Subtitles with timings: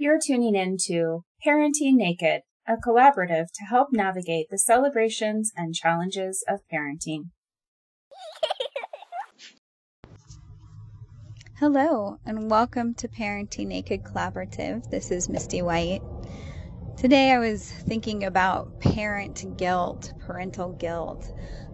[0.00, 6.44] You're tuning in to Parenting Naked, a collaborative to help navigate the celebrations and challenges
[6.46, 7.30] of parenting.
[11.58, 14.88] Hello, and welcome to Parenting Naked Collaborative.
[14.88, 16.02] This is Misty White.
[16.96, 21.28] Today I was thinking about parent guilt, parental guilt.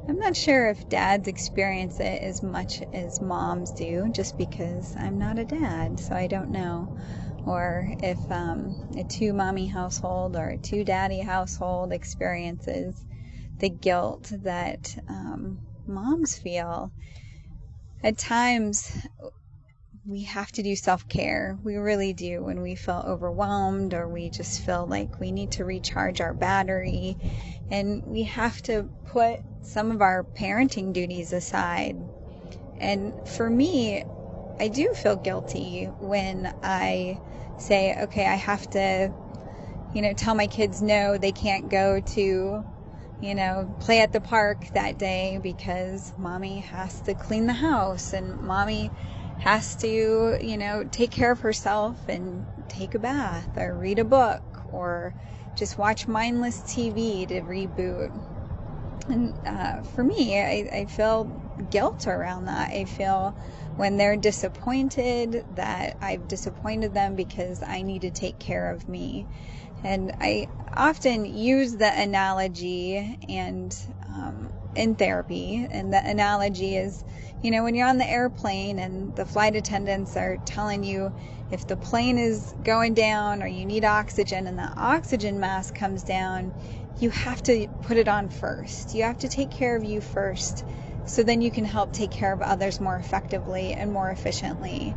[0.09, 5.19] I'm not sure if dads experience it as much as moms do, just because I'm
[5.19, 6.97] not a dad, so I don't know.
[7.47, 13.05] Or if um, a two mommy household or a two daddy household experiences
[13.59, 16.91] the guilt that um, moms feel.
[18.03, 18.91] At times,
[20.07, 21.59] we have to do self care.
[21.63, 25.65] We really do when we feel overwhelmed or we just feel like we need to
[25.65, 27.17] recharge our battery.
[27.71, 31.97] And we have to put some of our parenting duties aside.
[32.79, 34.05] And for me,
[34.61, 37.19] I do feel guilty when I
[37.57, 39.13] say, okay, I have to,
[39.93, 42.65] you know, tell my kids no, they can't go to,
[43.21, 48.13] you know, play at the park that day because mommy has to clean the house
[48.13, 48.91] and mommy
[49.39, 54.05] has to, you know, take care of herself and take a bath or read a
[54.05, 55.15] book or
[55.57, 58.11] just watch mindless TV to reboot.
[59.09, 61.31] And uh, for me, I, I feel
[61.71, 62.71] guilt around that.
[62.71, 63.37] I feel
[63.77, 69.27] when they're disappointed that I've disappointed them because I need to take care of me.
[69.83, 73.77] And I often use the analogy and
[74.09, 77.05] um, in therapy, and the analogy is
[77.45, 81.13] you know, when you're on the airplane and the flight attendants are telling you
[81.51, 86.03] if the plane is going down or you need oxygen and the oxygen mask comes
[86.05, 86.55] down,
[87.01, 88.95] you have to put it on first.
[88.95, 90.65] You have to take care of you first
[91.07, 94.95] so then you can help take care of others more effectively and more efficiently.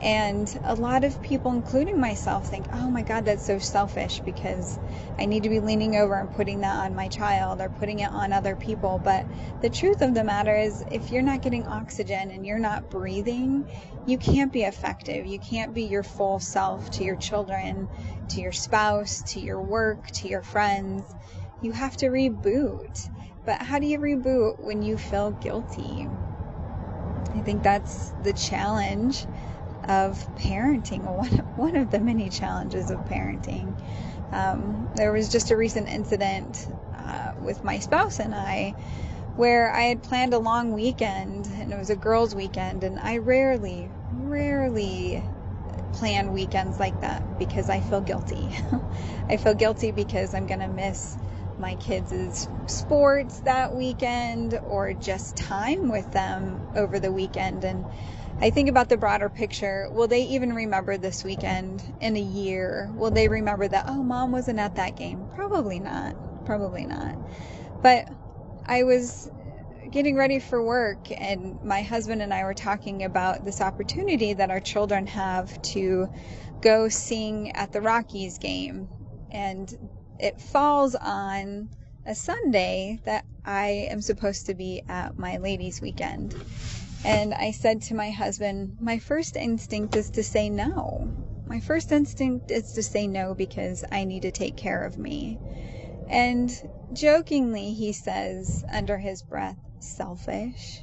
[0.00, 4.78] And a lot of people, including myself, think, oh my God, that's so selfish because
[5.18, 8.10] I need to be leaning over and putting that on my child or putting it
[8.12, 9.00] on other people.
[9.02, 9.26] But
[9.60, 13.68] the truth of the matter is, if you're not getting oxygen and you're not breathing,
[14.06, 15.26] you can't be effective.
[15.26, 17.88] You can't be your full self to your children,
[18.30, 21.02] to your spouse, to your work, to your friends.
[21.60, 23.10] You have to reboot.
[23.48, 26.06] But how do you reboot when you feel guilty?
[27.34, 29.24] I think that's the challenge
[29.88, 33.80] of parenting, one, one of the many challenges of parenting.
[34.32, 38.74] Um, there was just a recent incident uh, with my spouse and I
[39.34, 43.16] where I had planned a long weekend and it was a girls' weekend, and I
[43.16, 45.26] rarely, rarely
[45.92, 48.54] plan weekends like that because I feel guilty.
[49.30, 51.16] I feel guilty because I'm going to miss
[51.58, 57.64] my kids' sports that weekend or just time with them over the weekend.
[57.64, 57.84] And
[58.40, 59.88] I think about the broader picture.
[59.90, 62.90] Will they even remember this weekend in a year?
[62.94, 65.26] Will they remember that, oh, mom wasn't at that game?
[65.34, 66.46] Probably not.
[66.46, 67.16] Probably not.
[67.82, 68.08] But
[68.66, 69.30] I was
[69.90, 74.50] getting ready for work, and my husband and I were talking about this opportunity that
[74.50, 76.08] our children have to
[76.60, 78.88] go sing at the Rockies game.
[79.30, 79.74] And
[80.18, 81.68] it falls on
[82.04, 86.34] a Sunday that I am supposed to be at my ladies' weekend.
[87.04, 91.10] And I said to my husband, my first instinct is to say no.
[91.46, 95.38] My first instinct is to say no because I need to take care of me.
[96.08, 96.50] And
[96.92, 100.82] jokingly, he says under his breath, selfish.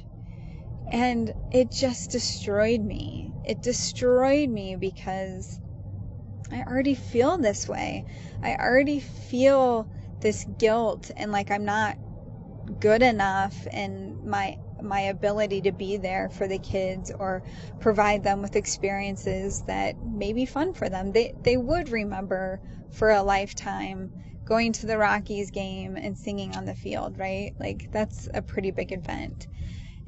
[0.90, 3.32] And it just destroyed me.
[3.44, 5.60] It destroyed me because
[6.50, 8.04] I already feel this way.
[8.42, 9.88] I already feel
[10.20, 11.98] this guilt and like I'm not
[12.80, 17.42] good enough and my my ability to be there for the kids or
[17.78, 21.12] provide them with experiences that may be fun for them.
[21.12, 24.12] They they would remember for a lifetime
[24.44, 27.52] going to the Rockies game and singing on the field, right?
[27.58, 29.46] Like that's a pretty big event.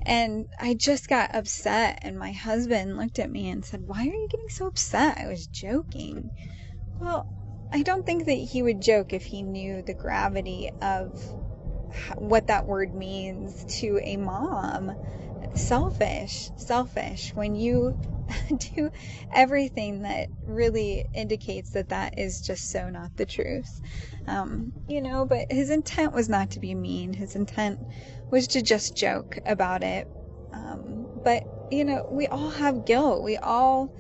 [0.07, 4.05] And I just got upset and my husband looked at me and said, "Why are
[4.05, 6.33] you getting so upset?" I was joking.
[7.01, 7.27] Well,
[7.73, 11.35] I don't think that he would joke if he knew the gravity of
[12.19, 14.97] what that word means to a mom.
[15.55, 17.33] Selfish, selfish.
[17.35, 17.97] When you
[18.77, 18.91] do
[19.35, 23.81] everything that really indicates that that is just so not the truth.
[24.27, 27.15] Um, you know, but his intent was not to be mean.
[27.15, 27.81] His intent
[28.31, 30.09] was to just joke about it.
[30.53, 33.23] Um, but, you know, we all have guilt.
[33.23, 33.91] We all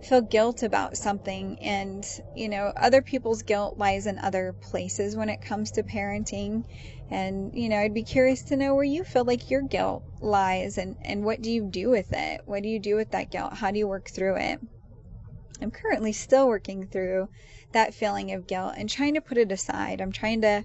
[0.00, 5.30] feel guilt about something and you know other people's guilt lies in other places when
[5.30, 6.62] it comes to parenting
[7.08, 10.76] and you know i'd be curious to know where you feel like your guilt lies
[10.76, 13.54] and and what do you do with it what do you do with that guilt
[13.54, 14.60] how do you work through it
[15.62, 17.28] I'm currently still working through
[17.72, 20.00] that feeling of guilt and trying to put it aside.
[20.00, 20.64] I'm trying to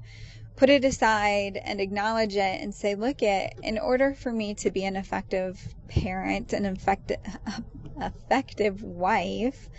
[0.60, 4.70] put it aside and acknowledge it and say, look it, in order for me to
[4.70, 7.18] be an effective parent, an effective,
[8.02, 9.70] effective wife,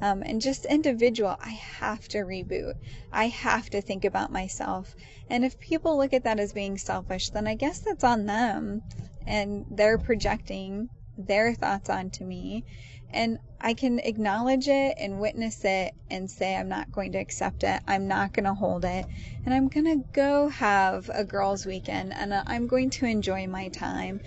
[0.00, 1.50] um, and just individual, I
[1.80, 2.74] have to reboot.
[3.12, 4.94] I have to think about myself.
[5.28, 8.82] And if people look at that as being selfish, then I guess that's on them.
[9.26, 12.64] And they're projecting their thoughts onto me.
[13.10, 17.64] And I can acknowledge it and witness it and say, I'm not going to accept
[17.64, 17.80] it.
[17.88, 19.06] I'm not going to hold it.
[19.44, 23.68] And I'm going to go have a girls' weekend and I'm going to enjoy my
[23.68, 24.20] time.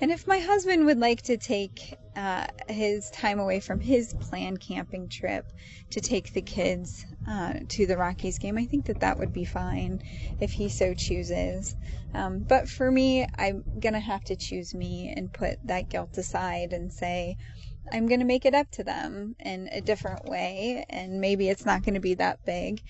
[0.00, 4.60] And if my husband would like to take uh, his time away from his planned
[4.60, 5.44] camping trip
[5.90, 9.44] to take the kids uh, to the Rockies game, I think that that would be
[9.44, 10.00] fine
[10.40, 11.76] if he so chooses.
[12.14, 16.16] Um, but for me, I'm going to have to choose me and put that guilt
[16.16, 17.36] aside and say,
[17.92, 20.84] I'm going to make it up to them in a different way.
[20.88, 22.82] And maybe it's not going to be that big.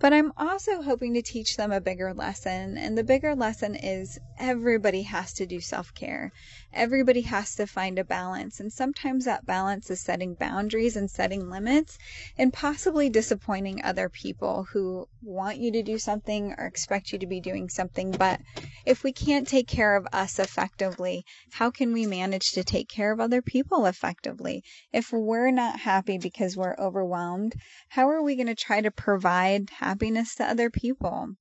[0.00, 2.78] But I'm also hoping to teach them a bigger lesson.
[2.78, 6.32] And the bigger lesson is everybody has to do self care.
[6.72, 8.60] Everybody has to find a balance.
[8.60, 11.98] And sometimes that balance is setting boundaries and setting limits
[12.36, 17.26] and possibly disappointing other people who want you to do something or expect you to
[17.26, 18.10] be doing something.
[18.10, 18.40] But
[18.84, 23.12] if we can't take care of us effectively, how can we manage to take care
[23.12, 24.62] of other people effectively?
[24.92, 27.54] If we're not happy because we're overwhelmed,
[27.88, 31.34] how are we going to try to provide happiness to other people?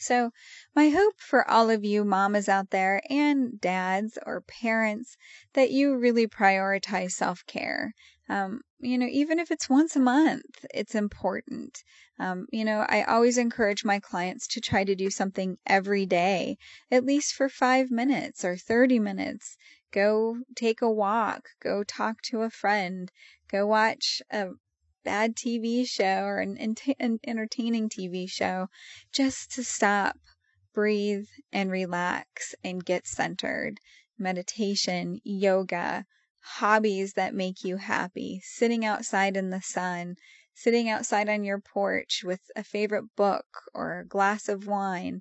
[0.00, 0.30] So,
[0.78, 5.16] my hope for all of you mamas out there and dads or parents
[5.54, 7.92] that you really prioritize self care.
[8.28, 11.82] Um, you know, even if it's once a month, it's important.
[12.20, 16.58] Um, you know, I always encourage my clients to try to do something every day,
[16.92, 19.56] at least for five minutes or 30 minutes.
[19.90, 23.10] Go take a walk, go talk to a friend,
[23.50, 24.50] go watch a
[25.02, 26.56] bad TV show or an,
[27.00, 28.68] an entertaining TV show
[29.10, 30.16] just to stop,
[30.78, 33.80] breathe, and relax and get centered.
[34.16, 36.06] Meditation, yoga,
[36.40, 40.14] hobbies that make you happy, sitting outside in the sun,
[40.54, 43.44] sitting outside on your porch with a favorite book
[43.74, 45.20] or a glass of wine.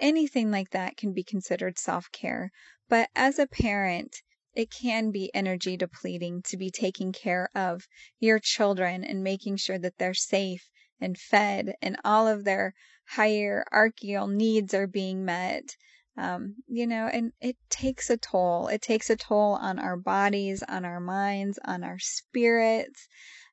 [0.00, 2.50] Anything like that can be considered self care.
[2.88, 4.16] But as a parent,
[4.54, 7.86] it can be energy depleting to be taking care of
[8.18, 10.68] your children and making sure that they're safe
[11.00, 12.74] and fed and all of their
[13.06, 15.76] hierarchical needs are being met.
[16.18, 18.68] Um, you know, and it takes a toll.
[18.68, 23.06] It takes a toll on our bodies, on our minds, on our spirits.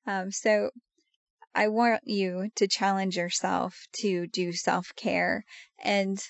[0.08, 0.70] Um, so
[1.56, 5.46] I want you to challenge yourself to do self care
[5.78, 6.24] and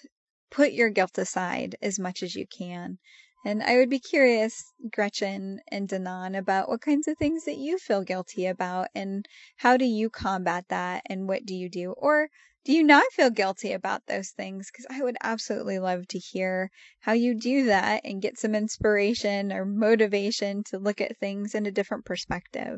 [0.50, 3.00] put your guilt aside as much as you can.
[3.46, 7.78] And I would be curious, Gretchen and Danon, about what kinds of things that you
[7.78, 9.26] feel guilty about and
[9.58, 11.92] how do you combat that and what do you do?
[11.92, 12.30] Or
[12.66, 14.72] do you not feel guilty about those things?
[14.72, 16.70] Because I would absolutely love to hear
[17.02, 21.66] how you do that and get some inspiration or motivation to look at things in
[21.66, 22.78] a different perspective.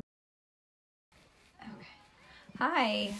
[1.60, 1.86] Okay.
[2.58, 3.14] Hi.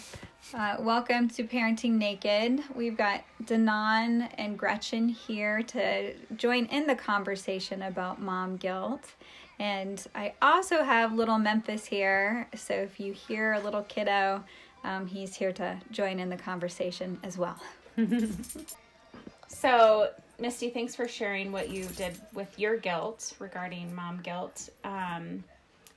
[0.54, 2.62] Uh, welcome to Parenting Naked.
[2.74, 9.14] We've got Danon and Gretchen here to join in the conversation about mom guilt.
[9.58, 12.48] And I also have little Memphis here.
[12.54, 14.44] So if you hear a little kiddo,
[14.86, 17.60] um, he's here to join in the conversation as well.
[19.48, 24.68] so, Misty, thanks for sharing what you did with your guilt regarding mom guilt.
[24.84, 25.42] Um,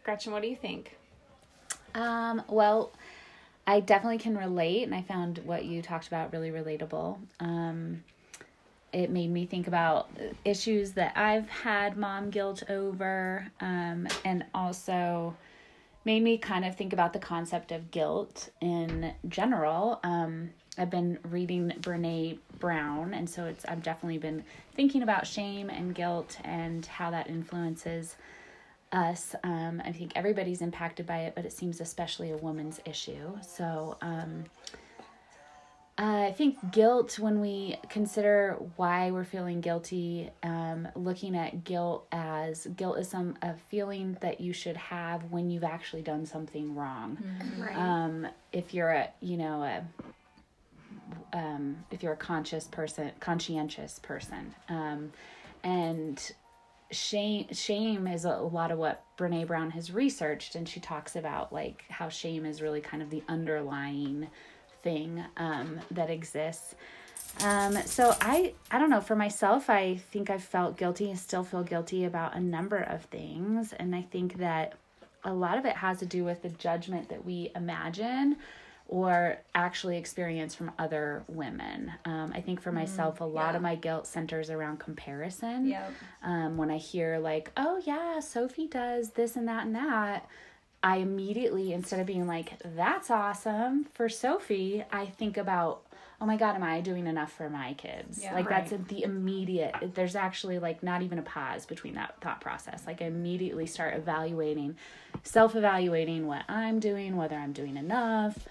[0.03, 0.97] Gretchen, what do you think?
[1.93, 2.91] Um, well,
[3.67, 7.19] I definitely can relate, and I found what you talked about really relatable.
[7.39, 8.03] Um,
[8.91, 10.09] it made me think about
[10.43, 15.35] issues that I've had mom guilt over, um, and also
[16.05, 19.99] made me kind of think about the concept of guilt in general.
[20.03, 24.43] Um, I've been reading Brene Brown, and so it's I've definitely been
[24.75, 28.15] thinking about shame and guilt and how that influences
[28.91, 29.35] us.
[29.43, 33.37] Um, I think everybody's impacted by it, but it seems especially a woman's issue.
[33.41, 34.45] So um,
[36.01, 42.67] I think guilt, when we consider why we're feeling guilty, um, looking at guilt as
[42.67, 47.17] guilt is some a feeling that you should have when you've actually done something wrong.
[47.17, 47.61] Mm-hmm.
[47.61, 47.75] Right.
[47.75, 49.83] Um, if you're a you know a
[51.33, 55.11] um, if you're a conscious person, conscientious person, um,
[55.65, 56.31] and
[56.91, 61.51] shame shame is a, lot of what Brene Brown has researched and she talks about
[61.51, 64.27] like how shame is really kind of the underlying
[64.83, 66.75] thing um, that exists
[67.41, 71.43] um, so I I don't know for myself I think I've felt guilty and still
[71.43, 74.73] feel guilty about a number of things and I think that
[75.23, 78.37] a lot of it has to do with the judgment that we imagine
[78.89, 81.91] or actually experience from other women.
[82.05, 83.57] Um, I think for myself, a lot yeah.
[83.57, 85.67] of my guilt centers around comparison.
[85.67, 85.93] Yep.
[86.23, 90.27] Um, when I hear, like, oh, yeah, Sophie does this and that and that,
[90.81, 95.81] I immediately, instead of being like, that's awesome for Sophie, I think about,
[96.21, 98.21] oh my God, am I doing enough for my kids?
[98.23, 98.33] Yeah.
[98.33, 102.83] like, that's the immediate, there's actually like not even a pause between that thought process.
[102.87, 104.77] Like, I immediately start evaluating,
[105.23, 108.47] self evaluating what I'm doing, whether I'm doing enough.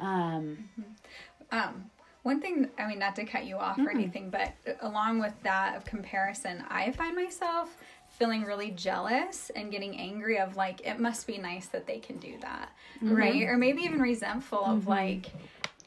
[0.00, 0.68] Um,
[1.50, 1.90] Um,
[2.24, 5.76] one thing, I mean, not to cut you off or anything, but along with that
[5.76, 7.76] of comparison, I find myself
[8.18, 12.16] feeling really jealous and getting angry of like, it must be nice that they can
[12.18, 12.70] do that,
[13.00, 13.42] right?
[13.44, 15.26] Or maybe even resentful of like,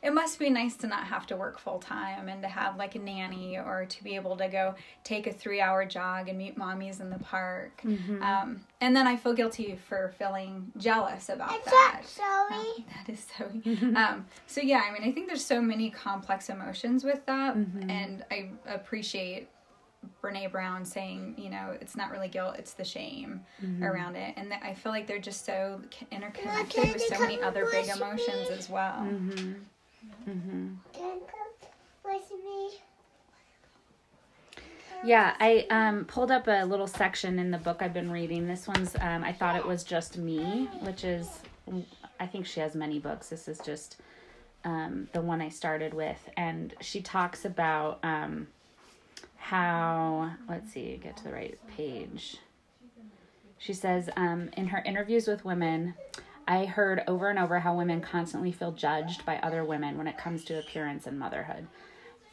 [0.02, 2.96] it must be nice to not have to work full time and to have like
[2.96, 4.74] a nanny or to be able to go
[5.04, 7.82] take a three hour jog and meet mommies in the park.
[8.24, 12.02] Um, and then I feel guilty for feeling jealous about that.
[12.06, 12.86] Sorry.
[12.96, 13.46] That is so.
[13.96, 18.26] um, so yeah, I mean, I think there's so many complex emotions with that, and
[18.32, 19.50] I appreciate
[20.22, 23.42] Brene Brown saying, you know, it's not really guilt, it's the shame
[23.84, 25.82] around it, and I feel like they're just so
[26.12, 29.08] interconnected with so many other big emotions as well.
[30.94, 31.50] Can you come
[32.04, 32.80] with me?
[35.04, 38.48] Yeah, I um, pulled up a little section in the book I've been reading.
[38.48, 41.28] This one's, um, I thought it was just me, which is,
[42.20, 43.30] I think she has many books.
[43.30, 43.98] This is just
[44.64, 46.20] um, the one I started with.
[46.38, 48.48] And she talks about um,
[49.42, 52.38] how, let's see, get to the right page.
[53.58, 55.96] She says, um, in her interviews with women,
[56.48, 60.18] I heard over and over how women constantly feel judged by other women when it
[60.18, 61.68] comes to appearance and motherhood.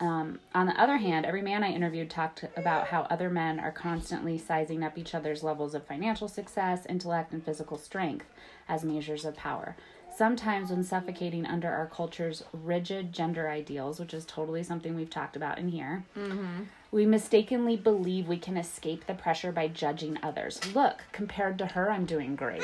[0.00, 3.72] Um, on the other hand, every man I interviewed talked about how other men are
[3.72, 8.26] constantly sizing up each other's levels of financial success, intellect, and physical strength
[8.68, 9.76] as measures of power.
[10.14, 15.36] Sometimes, when suffocating under our culture's rigid gender ideals, which is totally something we've talked
[15.36, 16.04] about in here,
[16.90, 20.61] we mistakenly believe we can escape the pressure by judging others.
[20.75, 22.62] Look, compared to her, I'm doing great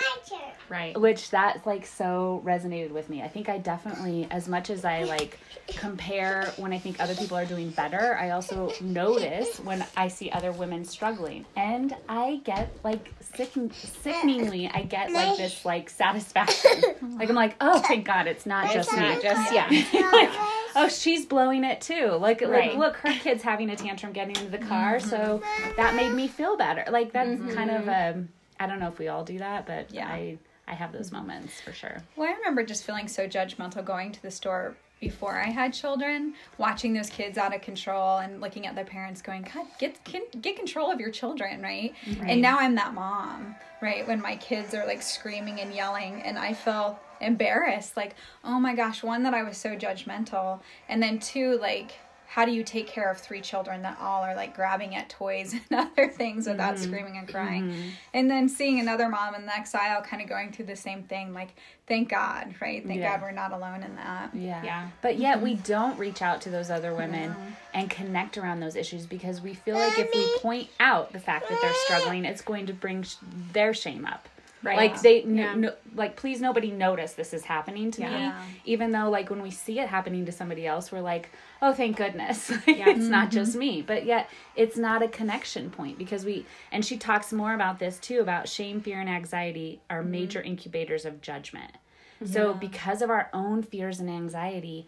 [0.68, 0.98] Right.
[0.98, 3.22] which that like so resonated with me.
[3.22, 5.38] I think I definitely as much as I like
[5.68, 10.30] compare when I think other people are doing better, I also notice when I see
[10.30, 11.44] other women struggling.
[11.56, 16.82] And I get like sick sickeningly I get like this like satisfaction.
[17.18, 19.68] like I'm like, "Oh, thank God it's not just me." just yeah.
[20.12, 20.30] like,
[20.76, 22.12] oh, she's blowing it too.
[22.12, 25.42] Like, like look, her kid's having a tantrum getting into the car, so
[25.76, 26.84] that made me feel better.
[26.90, 28.28] Like that's kind of um
[28.58, 30.06] I don't know if we all do that, but Yeah.
[30.08, 31.98] I I have those moments for sure.
[32.16, 36.32] Well, I remember just feeling so judgmental going to the store before I had children,
[36.56, 39.98] watching those kids out of control and looking at their parents going, God, get
[40.40, 41.94] get control of your children, right?
[42.26, 44.06] And now I'm that mom, right?
[44.08, 48.14] When my kids are like screaming and yelling and I feel embarrassed, like,
[48.44, 51.94] oh my gosh, one that I was so judgmental, and then two, like
[52.34, 55.54] how do you take care of three children that all are like grabbing at toys
[55.70, 56.82] and other things without mm-hmm.
[56.82, 57.68] screaming and crying?
[57.68, 57.88] Mm-hmm.
[58.12, 61.04] And then seeing another mom in the next aisle kind of going through the same
[61.04, 61.54] thing, like,
[61.86, 62.84] thank God, right?
[62.84, 63.12] Thank Yeah.
[63.12, 64.34] God we're not alone in that.
[64.34, 64.64] Yeah.
[64.64, 64.88] Yeah.
[65.00, 65.62] But yet we mm-hmm.
[65.62, 67.36] don't reach out to those other women
[67.72, 71.48] and connect around those issues because we feel like if we point out the fact
[71.48, 73.14] that they're struggling, it's going to bring sh-
[73.52, 74.28] their shame up.
[74.64, 74.76] Right.
[74.76, 75.54] Like they, n- Yeah.
[75.54, 78.32] no, like please nobody notice this is happening to me.
[78.64, 81.30] Even though like when we see it happening to somebody else, we're like,
[81.60, 82.88] oh thank goodness, yeah.
[82.88, 83.36] it's not mm-hmm.
[83.36, 83.82] just me.
[83.82, 86.46] But yet it's not a connection point because we.
[86.72, 90.10] And she talks more about this too about shame, fear, and anxiety are mm-hmm.
[90.10, 91.72] major incubators of judgment.
[92.26, 94.86] So because of our own fears and anxiety,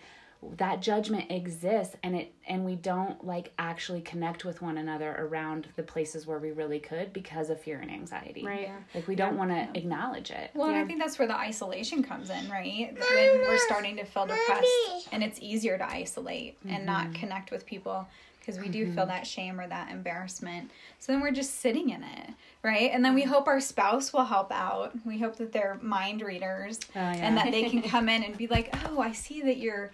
[0.57, 5.69] that judgment exists and it and we don't like actually connect with one another around
[5.77, 8.45] the places where we really could because of fear and anxiety.
[8.45, 8.71] Right.
[8.95, 10.51] Like we don't want to acknowledge it.
[10.55, 12.93] Well, and I think that's where the isolation comes in, right?
[12.93, 17.15] When we're starting to feel depressed and it's easier to isolate and not mm-hmm.
[17.15, 18.07] connect with people
[18.47, 19.09] because we do feel mm-hmm.
[19.09, 20.71] that shame or that embarrassment.
[21.01, 22.31] So then we're just sitting in it,
[22.63, 22.91] right?
[22.93, 24.93] And then we hope our spouse will help out.
[25.05, 27.13] We hope that they're mind readers Oh, yeah.
[27.15, 29.91] and that they can come in and be like, "Oh, I see that you're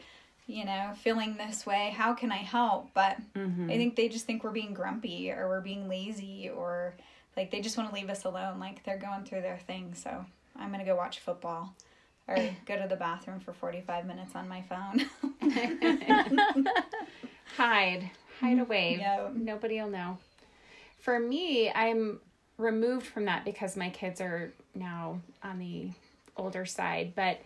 [0.47, 1.95] you know, feeling this way.
[1.97, 3.71] How can I help?" But Mm-hmm.
[3.71, 6.95] I think they just think we're being grumpy or we're being lazy or
[7.37, 10.25] like they just want to leave us alone like they're going through their thing so
[10.55, 11.75] i'm gonna go watch football
[12.29, 15.07] or go to the bathroom for 45 minutes on my phone
[17.57, 18.11] Hide.
[18.41, 18.97] Hide away.
[19.01, 19.29] Yeah.
[19.35, 20.19] Nobody will know.
[20.99, 22.21] For me, I'm
[22.59, 25.91] removed from that because my kids are now on the
[26.37, 27.13] older side.
[27.15, 27.41] But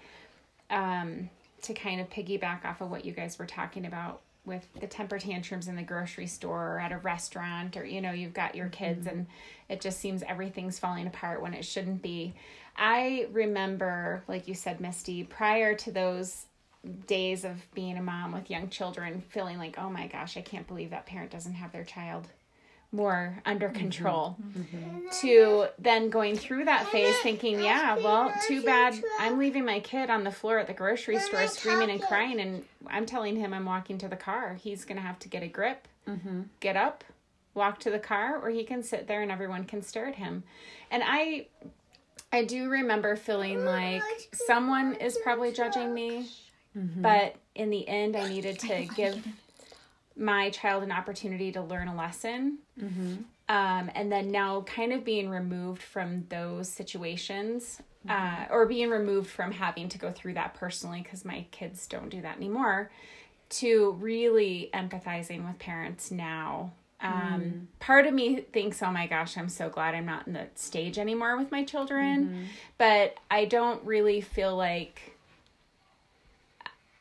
[0.70, 1.30] um,
[1.62, 5.18] to kind of piggyback off of what you guys were talking about, with the temper
[5.18, 8.66] tantrums in the grocery store or at a restaurant or you know you've got your
[8.66, 8.84] mm-hmm.
[8.84, 9.26] kids and
[9.68, 12.32] it just seems everything's falling apart when it shouldn't be.
[12.76, 16.46] I remember like you said misty prior to those
[17.06, 20.68] days of being a mom with young children feeling like oh my gosh i can't
[20.68, 22.28] believe that parent doesn't have their child
[22.96, 24.36] more under control
[25.20, 30.10] to then going through that phase thinking yeah well too bad i'm leaving my kid
[30.10, 33.64] on the floor at the grocery store screaming and crying and i'm telling him i'm
[33.66, 34.54] walking to the car.
[34.54, 35.86] He's going to have to get a grip
[36.60, 37.04] get up
[37.54, 40.42] walk to the car or he can sit there and everyone can stare at him.
[40.90, 41.46] And i
[42.32, 46.28] i do remember feeling like someone is probably judging me
[46.96, 49.26] but in the end i needed to give
[50.16, 52.58] my child an opportunity to learn a lesson.
[53.48, 59.30] Um, and then now, kind of being removed from those situations, uh, or being removed
[59.30, 62.90] from having to go through that personally, because my kids don't do that anymore,
[63.48, 66.72] to really empathizing with parents now.
[67.00, 70.58] Um, Part of me thinks, oh my gosh, I'm so glad I'm not in that
[70.58, 72.48] stage anymore with my children.
[72.78, 75.15] But I don't really feel like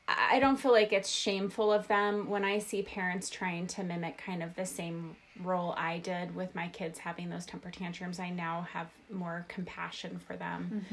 [0.07, 4.17] I don't feel like it's shameful of them when I see parents trying to mimic
[4.17, 8.19] kind of the same role I did with my kids having those temper tantrums.
[8.19, 10.85] I now have more compassion for them.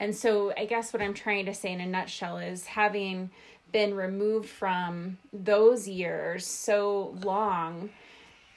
[0.00, 3.30] And so I guess what I'm trying to say in a nutshell is having
[3.70, 7.90] been removed from those years so long,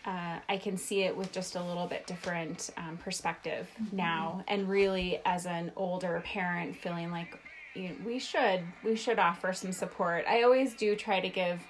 [0.06, 4.44] uh, I can see it with just a little bit different um, perspective now.
[4.48, 7.38] And really, as an older parent, feeling like
[7.78, 10.26] you know, we should we should offer some support.
[10.28, 11.62] I always do try to give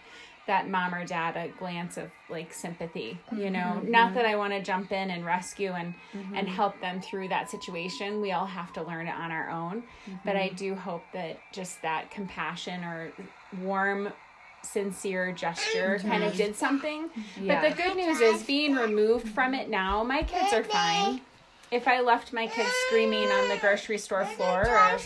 [0.47, 3.59] that mom or dad a glance of like sympathy you know?
[3.59, 3.91] Mm-hmm.
[3.91, 6.35] Not that i want to jump in and rescue and mm-hmm.
[6.35, 8.21] and help them through that situation.
[8.21, 9.83] We all have to learn it on our own.
[9.83, 10.15] Mm-hmm.
[10.25, 13.11] But i do hope that just that compassion or
[13.61, 14.11] warm
[14.63, 17.09] sincere gesture kind of did something.
[17.45, 21.21] But the good news is being removed from it now my kids are fine.
[21.69, 24.97] If i left my kids screaming on the grocery store floor or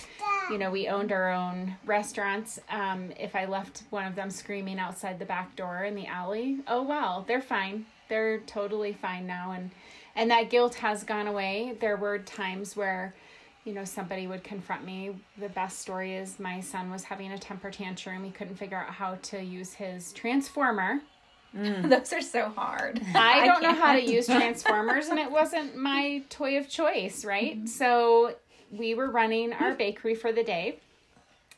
[0.52, 2.60] you know, we owned our own restaurants.
[2.70, 6.60] Um, if I left one of them screaming outside the back door in the alley,
[6.68, 7.86] oh well, they're fine.
[8.10, 9.72] They're totally fine now, and
[10.16, 11.78] and that guilt has gone away.
[11.80, 13.16] There were times where,
[13.64, 15.16] you know, somebody would confront me.
[15.38, 18.26] The best story is my son was having a temper tantrum.
[18.26, 21.00] He couldn't figure out how to use his transformer.
[21.54, 23.02] Those are so hard.
[23.16, 27.68] I don't know how to use transformers, and it wasn't my toy of choice, right?
[27.70, 28.36] So
[28.72, 30.80] we were running our bakery for the day,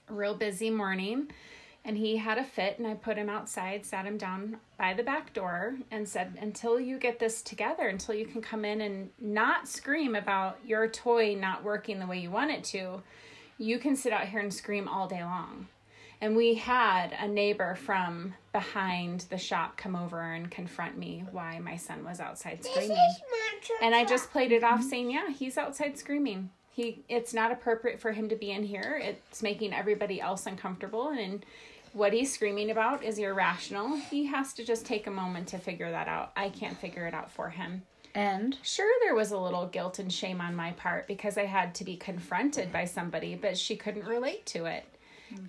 [0.09, 1.29] real busy morning,
[1.85, 5.03] and he had a fit, and I put him outside, sat him down by the
[5.03, 9.09] back door, and said, Until you get this together, until you can come in and
[9.19, 13.03] not scream about your toy not working the way you want it to,
[13.57, 15.67] you can sit out here and scream all day long.
[16.21, 21.59] And we had a neighbor from behind the shop come over and confront me why
[21.59, 22.97] my son was outside screaming.
[23.81, 26.49] And I just played it off saying, "Yeah, he's outside screaming.
[26.73, 28.99] He it's not appropriate for him to be in here.
[29.01, 31.45] It's making everybody else uncomfortable and
[31.93, 33.97] what he's screaming about is irrational.
[33.97, 36.31] He has to just take a moment to figure that out.
[36.35, 37.83] I can't figure it out for him."
[38.15, 41.73] And Sure, there was a little guilt and shame on my part because I had
[41.75, 44.85] to be confronted by somebody, but she couldn't relate to it.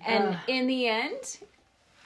[0.05, 1.37] And in the end,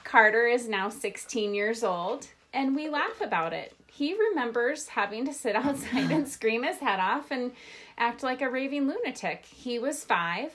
[0.04, 3.74] Carter is now 16 years old, and we laugh about it.
[3.86, 7.52] He remembers having to sit outside and scream his head off and
[8.00, 9.44] act like a raving lunatic.
[9.44, 10.50] He was five.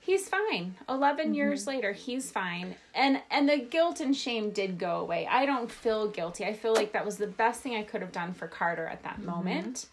[0.00, 0.76] He's fine.
[0.88, 1.34] 11 mm-hmm.
[1.34, 2.74] years later, he's fine.
[2.94, 5.28] And and the guilt and shame did go away.
[5.30, 6.44] I don't feel guilty.
[6.44, 9.02] I feel like that was the best thing I could have done for Carter at
[9.02, 9.26] that mm-hmm.
[9.26, 9.86] moment.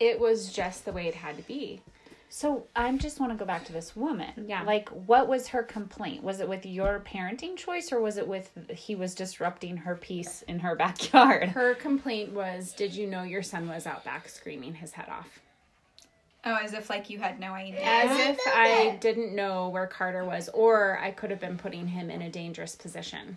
[0.00, 1.82] It was just the way it had to be.
[2.28, 4.46] so I just want to go back to this woman.
[4.46, 4.62] Yeah.
[4.62, 6.22] Like, what was her complaint?
[6.22, 10.42] Was it with your parenting choice or was it with he was disrupting her peace
[10.42, 11.48] in her backyard?
[11.48, 15.40] Her complaint was, "Did you know your son was out back screaming his head off?"
[16.44, 17.80] Oh, as if like you had no idea.
[17.84, 22.10] As if I didn't know where Carter was, or I could have been putting him
[22.10, 23.36] in a dangerous position.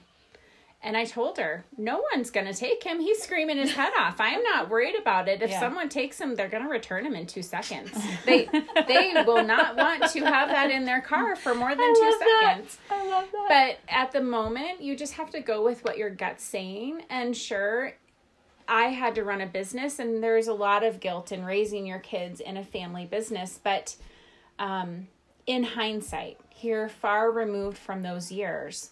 [0.84, 3.00] And I told her, no one's going to take him.
[3.00, 4.20] He's screaming his head off.
[4.20, 5.44] I'm not worried about it.
[5.44, 5.60] If Yeah.
[5.60, 7.92] someone takes him, they're going to return him in two seconds.
[8.26, 8.50] They
[8.88, 12.20] they will not want to have that in their car for more than two love
[12.20, 12.50] that.
[12.56, 12.78] seconds.
[12.90, 13.78] I love that.
[13.88, 17.04] But at the moment, you just have to go with what your gut's saying.
[17.12, 17.94] And sure,
[18.72, 22.00] I had to run a business, and there's a lot of guilt in raising your
[22.00, 23.60] kids in a family business.
[23.62, 23.98] But
[24.58, 25.08] um,
[25.46, 28.92] in hindsight, here far removed from those years,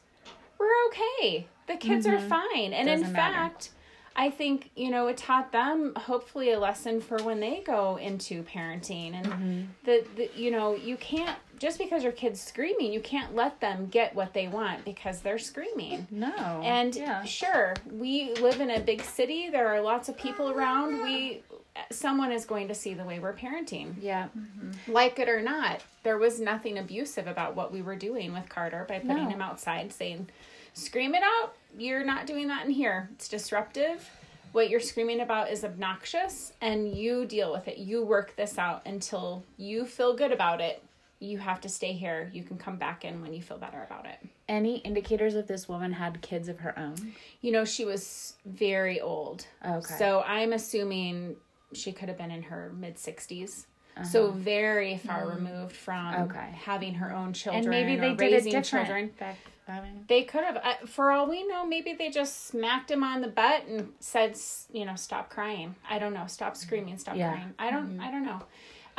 [0.58, 1.48] we're okay.
[1.68, 2.74] The kids are fine.
[2.74, 3.02] And in Mm-hmm.
[3.04, 3.34] Doesn't matter.
[3.36, 3.70] fact,
[4.18, 8.44] I think, you know, it taught them hopefully a lesson for when they go into
[8.44, 9.62] parenting and Mm-hmm.
[9.86, 14.16] the you know, you can't just because your kid's screaming, you can't let them get
[14.16, 16.08] what they want because they're screaming.
[16.10, 16.34] No.
[16.64, 17.24] And yeah.
[17.26, 19.50] sure, we live in a big city.
[19.50, 21.04] There are lots of people around.
[21.04, 21.44] We
[21.92, 23.94] someone is going to see the way we're parenting.
[24.02, 24.28] Yeah.
[24.38, 24.92] Mm-hmm.
[24.92, 28.86] Like it or not, there was nothing abusive about what we were doing with Carter
[28.88, 29.30] by putting No.
[29.30, 30.30] him outside saying,
[30.74, 31.54] "Scream it out.
[31.78, 33.10] You're not doing that in here.
[33.14, 34.10] It's disruptive."
[34.52, 37.78] What you're screaming about is obnoxious, and you deal with it.
[37.78, 40.82] You work this out until you feel good about it.
[41.22, 42.30] You have to stay here.
[42.34, 44.20] You can come back in when you feel better about it.
[44.48, 46.96] Any indicators if this woman had kids of her own?
[47.42, 49.46] You know, she was very old.
[49.66, 49.96] Okay.
[49.98, 51.36] So I'm assuming
[51.74, 53.66] she could have been in her mid 60s.
[54.02, 56.24] So very far removed from Uh-huh.
[56.24, 56.30] Mm.
[56.30, 56.52] Okay.
[56.56, 58.88] having her own children and maybe they did it raising different.
[58.88, 59.12] children.
[59.20, 59.36] Back,
[59.68, 63.04] I mean, They could have, uh, for all we know, maybe they just smacked him
[63.04, 64.38] on the butt and said,
[64.72, 65.76] you know, stop crying.
[65.88, 67.34] I don't know, stop screaming, stop Yeah.
[67.34, 67.54] crying.
[67.60, 68.42] I don't, I don't know.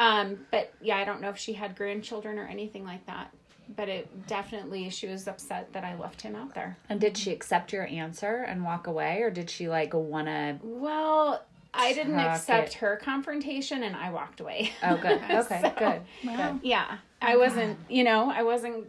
[0.00, 3.30] Um, but yeah, I don't know if she had grandchildren or anything like that.
[3.76, 6.76] But it definitely, she was upset that I left him out there.
[6.88, 10.58] and did she accept your answer and walk away, or did she like want to?
[10.62, 12.74] Well, I didn't accept it.
[12.74, 14.72] her confrontation and I walked away.
[14.82, 15.20] Oh, good.
[15.30, 16.02] Okay, So, good.
[16.24, 16.60] Good.
[16.64, 16.96] Yeah.
[17.22, 18.86] I wasn't, you know, I wasn't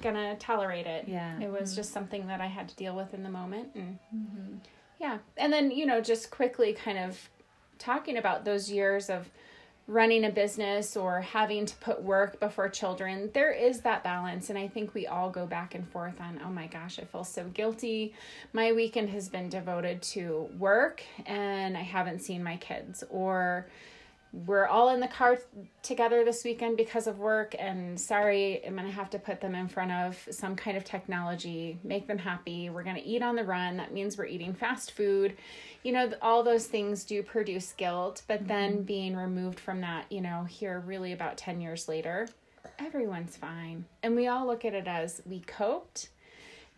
[0.00, 1.04] gonna tolerate it.
[1.06, 1.38] Yeah.
[1.40, 3.98] It was just something that I had to deal with in the moment and
[4.98, 5.18] yeah.
[5.36, 7.28] And then, you know, just quickly kind of
[7.78, 9.28] talking about those years of
[9.86, 14.48] running a business or having to put work before children, there is that balance.
[14.48, 17.24] And I think we all go back and forth on, oh my gosh, I feel
[17.24, 18.14] so guilty.
[18.52, 23.04] My weekend has been devoted to work and I haven't seen my kids.
[23.10, 23.66] Or
[24.46, 25.38] we're all in the car
[25.82, 29.54] together this weekend because of work and sorry i'm going to have to put them
[29.54, 32.70] in front of some kind of technology make them happy.
[32.70, 33.76] We're going to eat on the run.
[33.76, 35.36] That means we're eating fast food.
[35.82, 38.82] You know all those things do produce guilt but then mm-hmm.
[38.82, 42.28] being removed from that you know here really about 10 years later
[42.78, 43.84] everyone's fine.
[44.02, 46.08] And we all look at it as we coped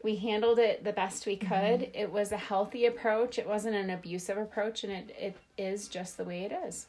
[0.03, 3.91] we handled it the best we could it was a healthy approach it wasn't an
[3.91, 6.87] abusive approach and it, it is just the way it is.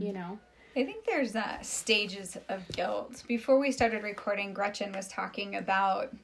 [0.00, 0.38] you know
[0.74, 3.24] I think there's uh, stages of guilt.
[3.28, 6.14] Before we started recording, Gretchen was talking about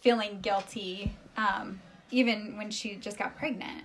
[0.00, 3.84] feeling guilty, um, even when she just got pregnant.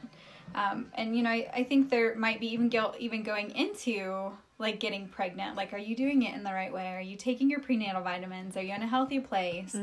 [0.55, 4.31] Um, and you know, I, I think there might be even guilt even going into
[4.59, 5.55] like getting pregnant.
[5.55, 6.87] Like, are you doing it in the right way?
[6.89, 8.57] Are you taking your prenatal vitamins?
[8.57, 9.73] Are you in a healthy place?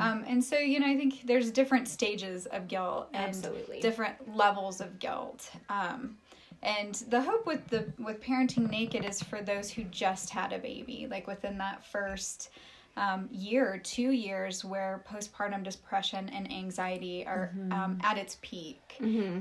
[0.00, 3.80] Um, and so, you know, I think there's different stages of guilt and Absolutely.
[3.80, 5.50] different levels of guilt.
[5.70, 6.18] Um,
[6.62, 10.58] and the hope with the with parenting naked is for those who just had a
[10.58, 12.50] baby, like within that first
[12.98, 18.80] um, year two years, where postpartum depression and anxiety are um, at its peak,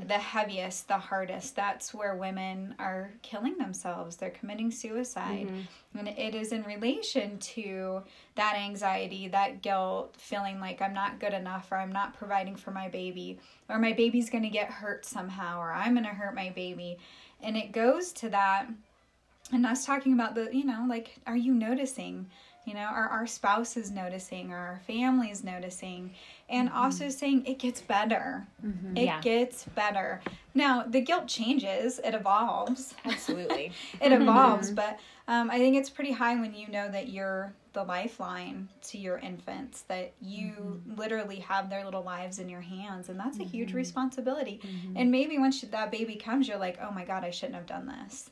[0.08, 1.56] the heaviest, the hardest.
[1.56, 4.16] That's where women are killing themselves.
[4.16, 5.50] They're committing suicide,
[5.98, 8.04] and it is in relation to
[8.36, 12.72] that anxiety, that guilt, feeling like I'm not good enough, or I'm not providing for
[12.72, 13.40] my baby,
[13.70, 17.00] or my baby's going to get hurt somehow, or I'm going to hurt my baby.
[17.42, 18.68] And it goes to that,
[19.52, 22.28] and us talking about the, you know, like, are you noticing?
[22.68, 26.14] You know, are our spouse is noticing, or our family is noticing?
[26.50, 26.78] And mm-hmm.
[26.78, 28.46] also saying it gets better.
[28.64, 28.98] Mm-hmm.
[28.98, 29.22] It Yeah.
[29.22, 30.22] gets better.
[30.54, 32.94] Now, the guilt changes, it evolves.
[33.06, 33.72] Absolutely.
[34.02, 34.76] It evolves mm-hmm.
[34.76, 38.98] but um, i think it's pretty high when you know that you're the lifeline to
[38.98, 43.44] your infants that you literally have their little lives in your hands and that's a
[43.44, 44.60] huge responsibility.
[44.96, 47.86] And maybe once that baby comes you're like oh my god i shouldn't have done
[48.00, 48.30] this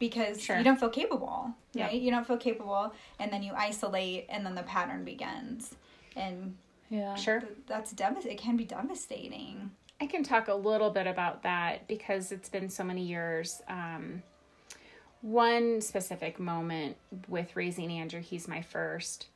[0.00, 0.58] because Sure.
[0.58, 4.56] you don't feel capable right you don't feel capable and then you isolate and then
[4.56, 5.76] the pattern begins
[6.16, 6.56] and
[6.88, 7.14] Yeah.
[7.14, 11.42] sure th- that's devast- it can be devastating I can talk a little bit about
[11.44, 13.60] that because it's been so many years.
[13.68, 14.22] Um,
[15.20, 16.96] one specific moment
[17.28, 19.26] with raising Andrew, he's my first,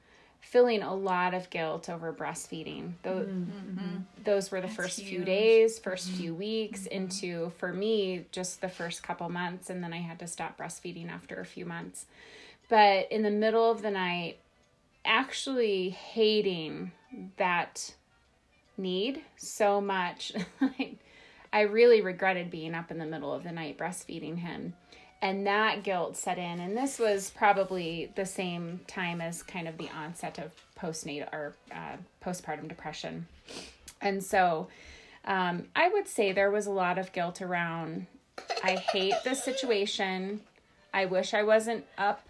[0.45, 2.93] feeling a lot of guilt over breastfeeding.
[3.03, 3.79] Those, mm-hmm.
[3.79, 3.97] mm-hmm.
[4.25, 6.17] those were the first few days, 1st mm-hmm.
[6.17, 10.27] few weeks, into, for me, just the first couple months, and then I had to
[10.27, 12.07] stop breastfeeding after a few months.
[12.69, 14.39] But in the middle of the night,
[15.05, 16.93] actually hating
[17.37, 17.95] that
[18.77, 20.33] need so much.
[21.53, 24.75] I really regretted being up in the middle of the night breastfeeding him.
[25.25, 26.61] And that guilt set in.
[26.61, 31.55] And this was probably the same time as kind of the onset of postnatal or
[31.73, 33.27] uh, postpartum depression.
[34.03, 34.69] And so
[35.25, 38.07] um, I would say there was a lot of guilt around
[38.63, 40.41] I hate this situation.
[40.93, 42.27] I wish I wasn't up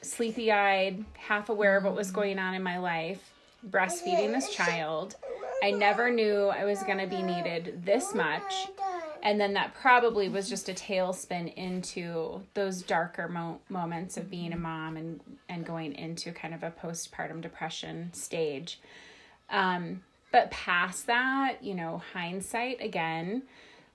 [0.00, 3.30] sleepy eyed, half aware of what was going on in my life,
[3.68, 5.16] breastfeeding this child.
[5.62, 8.68] I never knew I was going to be needed this much.
[9.22, 14.52] And then that probably was just a tailspin into those darker mo- moments of being
[14.52, 18.80] a mom and and going into kind of a postpartum depression stage
[19.50, 20.02] um
[20.32, 23.42] but past that you know hindsight again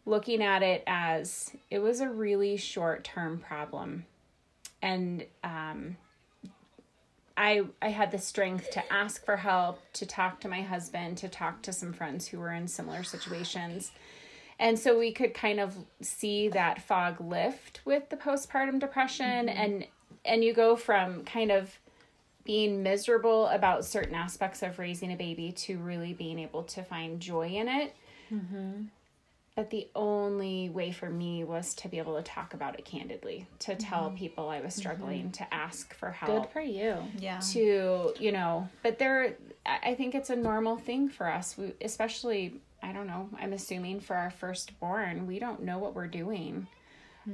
[0.05, 4.05] looking at it as it was a really short term problem
[4.81, 5.97] and um
[7.37, 11.29] I I had the strength to ask for help, to talk to my husband, to
[11.29, 13.91] talk to some friends who were in similar situations.
[14.61, 19.57] And so we could kind of see that fog lift with the postpartum depression mm-hmm.
[19.57, 19.87] and
[20.23, 21.79] and you go from kind of
[22.43, 27.19] being miserable about certain aspects of raising a baby to really being able to find
[27.19, 27.95] joy in it.
[28.31, 28.83] Mm-hmm.
[29.55, 33.47] But the only way for me was to be able to talk about it candidly,
[33.59, 34.17] to tell mm-hmm.
[34.17, 36.97] people I was struggling, to ask for help Good for you.
[37.17, 37.39] Yeah.
[37.51, 41.73] to you know but there i I think it's a normal thing for us we,
[41.81, 43.29] especially i don't know.
[43.39, 46.67] I'm assuming for our firstborn we don't know what we're doing.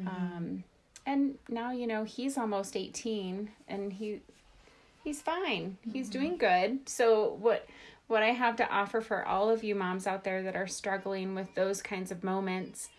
[0.07, 0.63] Um
[1.05, 4.21] and now you know he's almost 18 and he
[5.03, 5.77] he's fine.
[5.93, 6.89] He's doing good.
[6.89, 7.65] So what
[8.07, 11.35] what i have to offer for all of you moms out there that are struggling
[11.35, 12.89] with those kinds of moments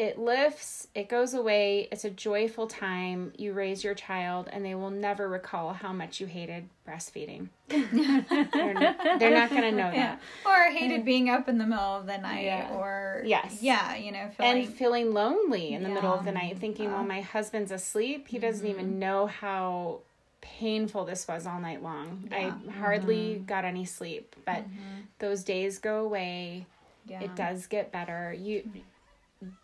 [0.00, 3.34] it lifts, it goes away, it's a joyful time.
[3.36, 7.48] You raise your child, and they will never recall how much you hated breastfeeding.
[7.68, 10.16] they're, not, they're not going to know Yeah.
[10.16, 10.20] that.
[10.46, 12.70] Or hated being up in the middle of the night Yeah.
[12.72, 13.58] or Yes.
[13.60, 17.02] Yeah, you know, feeling And feeling lonely in the middle of the night, thinking, well,
[17.02, 17.06] oh.
[17.06, 18.28] my husband's asleep.
[18.28, 19.00] He doesn't even mm-hmm.
[19.00, 20.00] know how
[20.40, 22.26] painful this was all night long.
[22.32, 23.44] I hardly mm-hmm.
[23.44, 25.02] got any sleep, but mm-hmm.
[25.18, 26.64] those days go away.
[27.06, 27.20] yeah.
[27.20, 28.62] it does get better you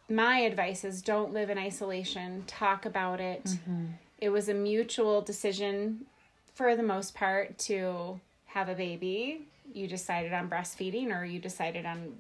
[0.09, 2.45] my advice is don't live in isolation.
[2.47, 3.45] Talk about it.
[3.45, 3.87] Mm-hmm.
[4.19, 6.07] It was a mutual decision
[6.55, 9.43] for the most part to have a baby.
[9.73, 12.15] You decided on breastfeeding or you decided on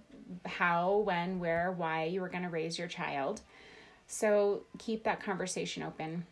[0.44, 3.40] how when where why you were going to raise your child.
[4.08, 6.26] So keep that conversation open.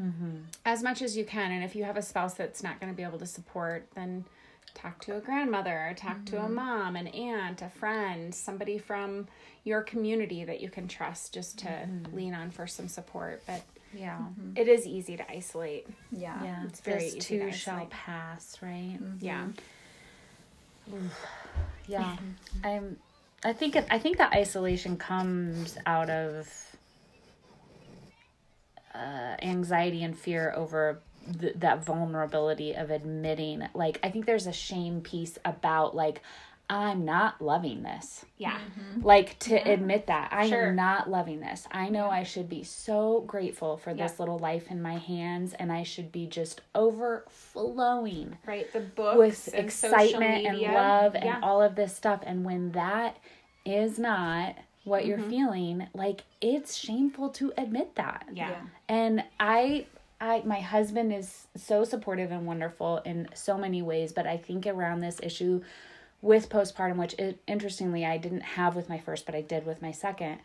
[0.00, 0.36] Mm-hmm.
[0.64, 2.96] As much as you can and if you have a spouse that's not going to
[2.96, 4.24] be able to support then
[4.74, 6.54] talk to a grandmother or talk to a mm-hmm.
[6.54, 9.26] mom an aunt a friend somebody from
[9.64, 12.16] your community that you can trust just to mm-hmm.
[12.16, 14.18] lean on for some support but Yeah.
[14.18, 14.52] Mm-hmm.
[14.56, 16.42] it is easy to isolate yeah.
[16.42, 16.64] Yeah.
[16.64, 18.98] It's very this easy to too shall pass, right?
[19.20, 19.48] yeah
[21.86, 22.16] Yeah.
[22.64, 22.96] I'm
[23.44, 26.48] I think it, I think that isolation comes out of
[28.94, 31.00] uh, anxiety and fear over
[31.38, 36.22] th- that vulnerability of admitting like I think there's a shame piece about like
[36.68, 38.24] I'm not loving this.
[38.38, 38.56] yeah
[39.02, 40.68] Like to admit that I Sure.
[40.68, 41.66] am not loving this.
[41.72, 45.72] I know I should be so grateful for this little life in my hands and
[45.72, 50.72] I should be just overflowing right the books with and social excitement and media.
[50.72, 53.16] love and all of this stuff and when that
[53.64, 55.28] is not what you're Mm-hmm.
[55.30, 58.54] feeling like it's shameful to admit that yeah
[58.88, 59.86] and i
[60.20, 64.66] i my husband is so supportive and wonderful in so many ways but i think
[64.66, 65.62] around this issue
[66.22, 69.80] with postpartum which it, interestingly i didn't have with my first but i did with
[69.80, 70.38] my second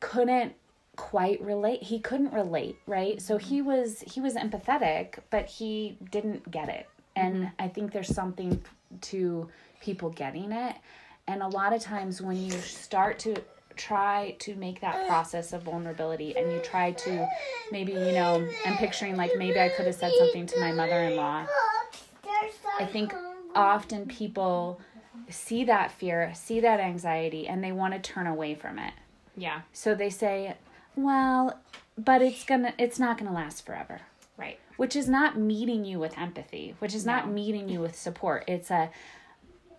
[0.00, 0.54] couldn't
[0.96, 1.82] quite relate.
[1.82, 3.20] He couldn't relate right?
[3.20, 3.48] So mm-hmm.
[3.48, 6.88] he was he was empathetic but he didn't get it.
[7.16, 7.62] And mm-hmm.
[7.62, 8.62] i think there's something
[9.02, 9.48] to
[9.80, 10.76] people getting it.
[11.26, 13.36] And a lot of times when you start to
[13.76, 17.28] try to make that process of vulnerability and you try to
[17.72, 21.46] maybe you know i'm picturing like maybe i could have said something to my mother-in-law
[22.80, 23.14] I think
[23.54, 24.80] often people
[25.28, 28.92] see that fear, see that anxiety, and they want to turn away from it.
[29.36, 30.56] yeah So they say,
[30.96, 31.60] well,
[31.96, 34.00] but it's gonna it's not gonna last forever.
[34.36, 38.44] right Which is not meeting you with empathy, which is not meeting you with support.
[38.48, 38.90] It's a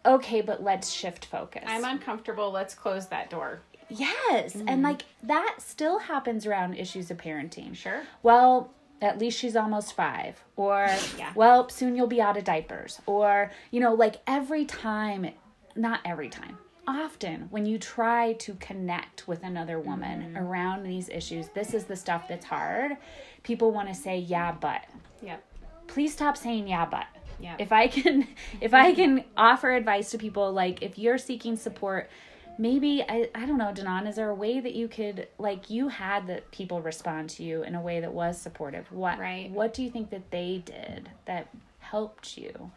[0.06, 1.64] okay, but let's shift focus.
[1.68, 4.56] i'm uncomfortable let's close that door yes.
[4.56, 4.84] And mm.
[4.84, 7.76] like that still happens around issues of parenting.
[7.76, 8.72] sure well,
[9.02, 10.44] at least she's almost five.
[10.56, 11.32] Or, Yeah.
[11.36, 13.02] well, soon you'll be out of diapers.
[13.06, 15.30] Or, you know, like every time,
[15.76, 20.38] not every time, often when you try to connect with another woman mm-hmm.
[20.38, 22.98] around these issues, this is the stuff that's hard.
[23.44, 24.86] People want to say, yeah, but.
[25.22, 25.44] yep
[25.88, 27.06] Please stop saying, yeah, but.
[27.40, 27.56] Yeah.
[27.60, 28.28] If I can,
[28.62, 29.02] if I mm-hmm.
[29.02, 32.10] can offer advice to people, like if you're seeking support,
[32.58, 35.88] maybe I, I don't know, Danon, is there a way that you could like you
[35.88, 38.92] had that people respond to you in a way that was supportive?
[38.92, 39.50] What Right.
[39.52, 41.48] what do you think that they did that
[41.80, 42.72] helped you?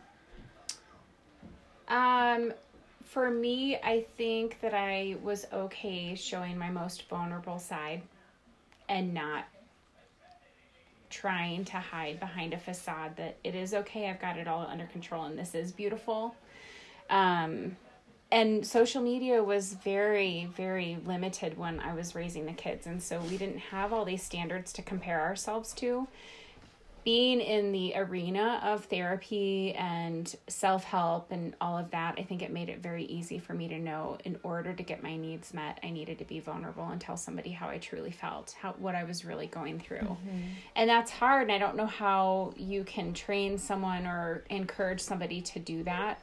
[1.88, 2.52] Um,
[3.04, 8.02] for me, I think that I was okay showing my most vulnerable side
[8.88, 9.46] and not
[11.10, 14.86] trying to hide behind a facade that it is okay, I've got it all under
[14.86, 16.34] control and this is beautiful.
[17.08, 17.76] Um,
[18.30, 22.86] and social media was very very limited when i was raising the kids.
[22.86, 26.08] And so we didn't have all these standards to compare ourselves to.
[27.04, 32.52] Being in the arena of therapy and self-help and all of that i think it
[32.52, 35.78] made it very easy for me to know in order to get my needs met
[35.82, 39.04] i needed to be vulnerable and tell somebody how i truly felt how what i
[39.04, 39.98] was really going through.
[40.00, 40.38] Mm-hmm.
[40.76, 45.40] And that's hard and i don't know how you can train someone or encourage somebody
[45.40, 46.20] to do that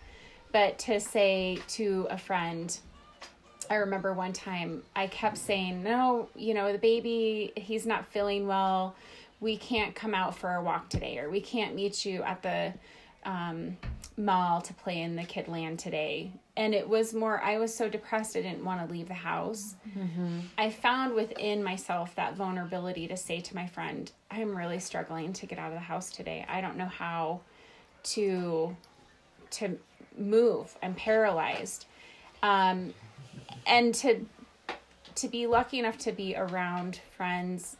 [0.55, 2.79] but to say to a friend
[3.69, 8.47] I remember one time I kept saying, No, you know, the baby, he's not feeling
[8.47, 8.95] well.
[9.41, 12.73] We can't come out for a walk today, or we can't meet you at the
[13.25, 13.75] um,
[14.17, 16.31] mall to play in the kid land today.
[16.55, 19.75] And it was more, I was so depressed, I didn't want to leave the house.
[20.57, 25.47] I found within myself that vulnerability to say to my friend, I'm really struggling to
[25.47, 26.45] get out of the house today.
[26.47, 27.41] I don't know how
[28.03, 28.77] to
[29.51, 29.77] to
[30.17, 30.75] move.
[30.81, 31.85] I'm paralyzed.
[32.43, 32.93] Um,
[33.65, 34.25] and to
[35.15, 37.77] to be lucky enough to be around friends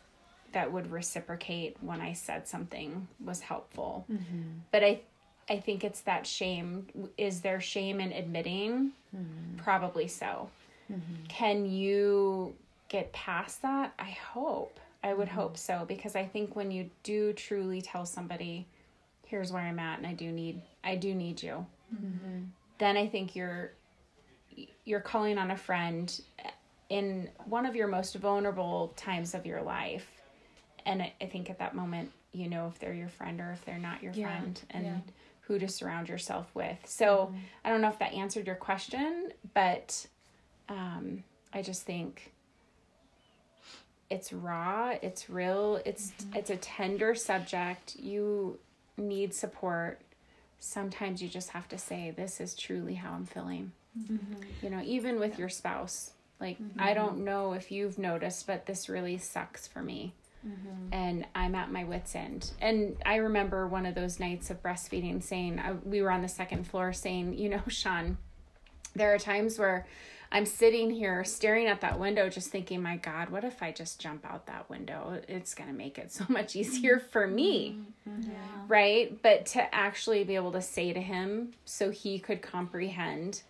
[0.53, 4.05] that would reciprocate when I said something was helpful.
[4.11, 4.59] Mm-hmm.
[4.71, 5.01] But I
[5.49, 6.87] I think it's that shame.
[7.17, 8.91] Is there shame in admitting?
[9.15, 9.57] Mm-hmm.
[9.57, 10.49] Probably so.
[10.91, 11.25] Mm-hmm.
[11.27, 12.55] Can you
[12.89, 13.93] get past that?
[13.99, 14.79] I hope.
[15.03, 18.65] I would hope so because I think when you do truly tell somebody,
[19.27, 21.65] here's where I'm at and I do need I do need you.
[22.77, 23.71] Then I think you're
[24.85, 26.21] you're calling on a friend
[26.89, 30.07] in one of your most vulnerable times of your life.
[30.85, 33.65] And I, I think at that moment, you know if they're your friend or if
[33.65, 34.97] they're not your Yeah, friend and yeah.
[35.41, 36.77] who to surround yourself with.
[36.85, 40.05] So I don't know if that answered your question, but
[40.69, 42.31] um, I just think
[44.09, 47.95] it's raw, it's real, it's it's a tender subject.
[47.95, 48.59] You
[48.97, 49.99] need support.
[50.59, 53.71] Sometimes you just have to say, This is truly how I'm feeling.
[53.97, 54.41] Mm-hmm.
[54.61, 56.11] You know, even with your spouse.
[56.39, 56.81] Like, mm-hmm.
[56.81, 60.13] I don't know if you've noticed, but this really sucks for me.
[60.45, 60.93] Mm-hmm.
[60.93, 62.51] And I'm at my wits' end.
[62.61, 66.27] And I remember one of those nights of breastfeeding saying, I, we were on the
[66.27, 68.17] second floor saying, you know, Sean,
[68.95, 69.85] there are times where
[70.31, 73.99] I'm sitting here staring at that window, just thinking, my God, what if I just
[73.99, 75.21] jump out that window?
[75.27, 77.79] It's going to make it so much easier for me.
[78.09, 78.31] Mm-hmm.
[78.67, 79.21] Right.
[79.21, 83.43] But to actually be able to say to him so he could comprehend,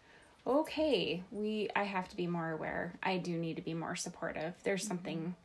[0.46, 2.94] okay, we, I have to be more aware.
[3.02, 4.54] I do need to be more supportive.
[4.64, 4.88] There's mm-hmm.
[4.90, 5.36] something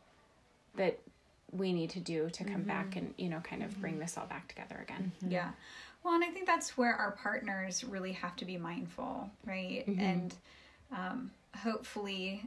[0.76, 0.98] that
[1.52, 2.98] we need to do to come back mm-hmm.
[2.98, 5.12] and, you know, kind of bring this all back together again.
[5.26, 5.50] Yeah.
[6.02, 9.84] Well, and I think that's where our partners really have to be mindful, right?
[9.86, 10.34] And
[10.96, 12.44] um, hopefully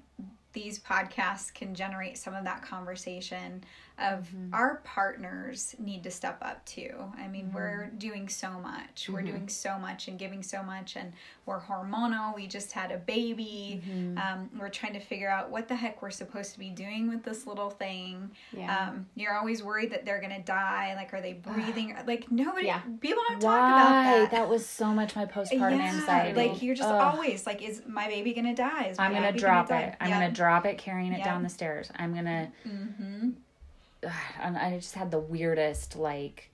[0.54, 3.64] these podcasts can generate some of that conversation
[4.00, 4.54] of mm-hmm.
[4.54, 6.94] our partners need to step up too.
[7.18, 7.56] I mean, mm-hmm.
[7.56, 9.08] we're doing so much.
[9.08, 9.28] We're mm-hmm.
[9.28, 11.14] doing so much and giving so much, and
[11.46, 12.36] we're hormonal.
[12.36, 13.82] We just had a baby.
[14.18, 17.24] Um, we're trying to figure out what the heck we're supposed to be doing with
[17.24, 18.32] this little thing.
[18.52, 18.90] Yeah.
[18.90, 20.94] Um, you're always worried that they're gonna die.
[20.96, 21.96] Like, are they breathing?
[22.08, 22.68] like, nobody.
[22.68, 22.82] Yeah.
[23.00, 24.20] People don't talk about Why?
[24.20, 24.32] that.
[24.32, 26.36] That was so much my postpartum anxiety.
[26.36, 27.14] Like you're just Ugh.
[27.14, 28.88] always like, is my baby gonna die?
[28.88, 29.82] Is my I'm gonna drop die?
[29.82, 29.96] it.
[30.00, 30.20] I'm Yeah.
[30.20, 31.26] gonna drop it carrying it Yeah.
[31.26, 31.92] down the stairs.
[31.96, 32.52] I'm gonna.
[34.04, 34.08] Mm-hmm.
[34.08, 36.50] Ugh, and I just had the weirdest like.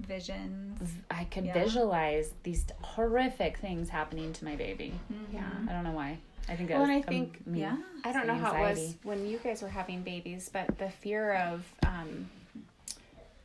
[0.00, 0.90] visions.
[1.10, 1.52] I could Yeah.
[1.54, 4.92] visualize these horrific things happening to my baby.
[5.32, 5.48] Yeah.
[5.68, 6.18] I don't know why.
[6.48, 7.60] I think it Well, was and I um, think- me.
[7.60, 7.76] Yeah.
[8.04, 10.90] I don't know the how it was when you guys were having babies, but the
[10.90, 12.28] fear of um,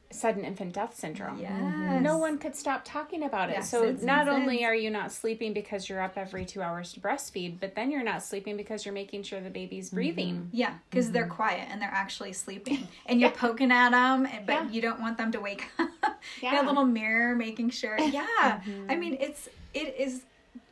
[0.10, 1.38] sudden infant death syndrome.
[1.38, 2.02] Yes.
[2.02, 3.54] No one could stop talking about it.
[3.58, 4.30] Yes, so not intense.
[4.30, 7.91] only are you not sleeping because you're up every two hours to breastfeed, but then
[7.91, 9.96] you're not sleeping because you're making sure the baby's mm-hmm.
[9.96, 10.50] breathing.
[10.54, 11.34] Yeah, because they're mm-hmm.
[11.34, 14.70] quiet and they're actually sleeping, and you're poking at them, eh, but Yeah.
[14.70, 15.89] you don't want them to wake up.
[16.04, 16.52] You Yeah.
[16.52, 17.98] got a little mirror, making sure.
[18.08, 19.00] Yeah, I mm-hmm.
[19.00, 20.22] mean it's it is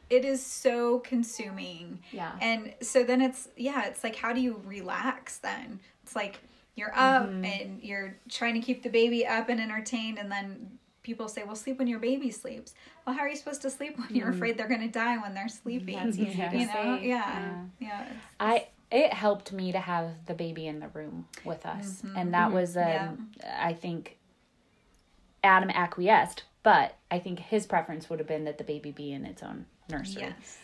[0.09, 1.99] it is so consuming.
[2.11, 2.31] Yeah.
[2.41, 5.79] And so then it's yeah, it's like how do you relax then?
[6.03, 6.39] It's like
[6.75, 7.45] you're up Mm-hmm.
[7.45, 11.55] and you're trying to keep the baby up and entertained and then people say, "Well,
[11.55, 12.73] sleep when your baby sleeps."
[13.05, 15.33] Well, how are you supposed to sleep when you're afraid they're going to die when
[15.35, 15.95] they're sleeping?
[15.97, 16.05] Mm-hmm.
[16.05, 16.97] That's easy to you know?
[16.99, 17.07] say.
[17.07, 17.63] Yeah.
[17.79, 18.01] Yeah.
[18.01, 22.33] it's- I it helped me to have the baby in the room with us, and
[22.33, 24.17] that was um, I think
[25.43, 29.25] Adam acquiesced, but I think his preference would have been that the baby be in
[29.25, 30.23] its own nursery.
[30.23, 30.57] Yes.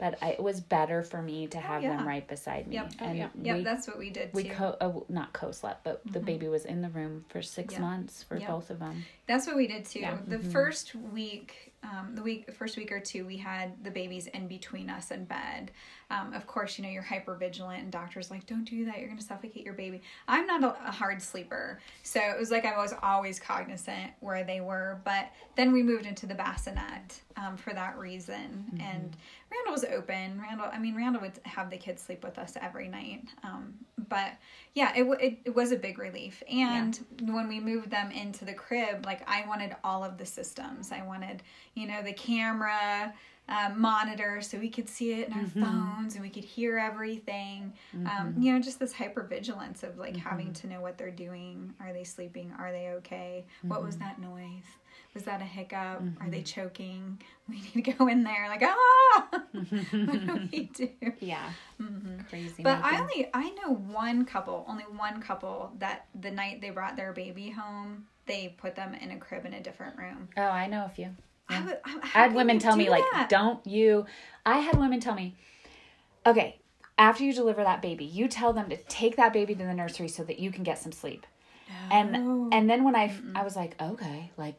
[0.00, 1.96] But I, it was better for me to have yeah.
[1.96, 2.92] them right beside me, Yep.
[3.00, 3.28] Oh, and yeah.
[3.42, 6.64] Yep, we that's what we did we co uh, not co-slept, but the baby was
[6.64, 7.82] in the room for six Yeah.
[7.82, 9.04] months for both of them.
[9.26, 10.06] That's what we did too.
[10.26, 14.48] The first week um, the week first week or two we had the babies in
[14.48, 15.70] between us in bed
[16.10, 18.98] um, of course you know you're hyper vigilant and doctors like don't do that.
[18.98, 20.02] You're going to suffocate your baby.
[20.26, 21.80] I'm not a, a hard sleeper.
[22.02, 26.06] So it was like i was always cognizant where they were but then we moved
[26.06, 28.64] into the bassinet um, for that reason.
[28.80, 29.16] And
[29.50, 30.40] randall was open.
[30.40, 33.24] Randall i mean randall would have the kids sleep with us every night.
[33.44, 33.74] Um,
[34.08, 34.32] but
[34.74, 36.42] yeah it, it, it was a big relief.
[36.50, 40.90] And when we moved them into the crib like i wanted all of the systems.
[40.90, 41.42] I wanted
[41.74, 43.14] you know the camera
[43.50, 47.72] uh, monitor so we could see it in our phones and we could hear everything.
[47.94, 51.74] Um, you know just this hyper vigilance of like having to know what they're doing.
[51.80, 52.52] Are they sleeping?
[52.58, 53.44] Are they okay?
[53.62, 54.64] What was that noise?
[55.14, 56.02] Was that a hiccup?
[56.20, 57.20] Are they choking?
[57.48, 59.26] We need to go in there like ah!
[59.32, 60.88] What do we do?
[61.18, 61.50] Yeah.
[62.28, 62.62] Crazy.
[62.62, 66.96] but I only I know one couple, only one couple that the night they brought
[66.96, 70.28] their baby home, they put them in a crib in a different room.
[70.36, 71.08] Oh, I know a few.
[71.50, 74.06] I, would, I, had women tell me like, "Don't you?"
[74.46, 75.36] I had women tell me,
[76.26, 76.60] "Okay,
[76.98, 80.08] after you deliver that baby, you tell them to take that baby to the nursery
[80.08, 81.26] so that you can get some sleep."
[81.90, 84.56] And and then when I I was like, "Okay, like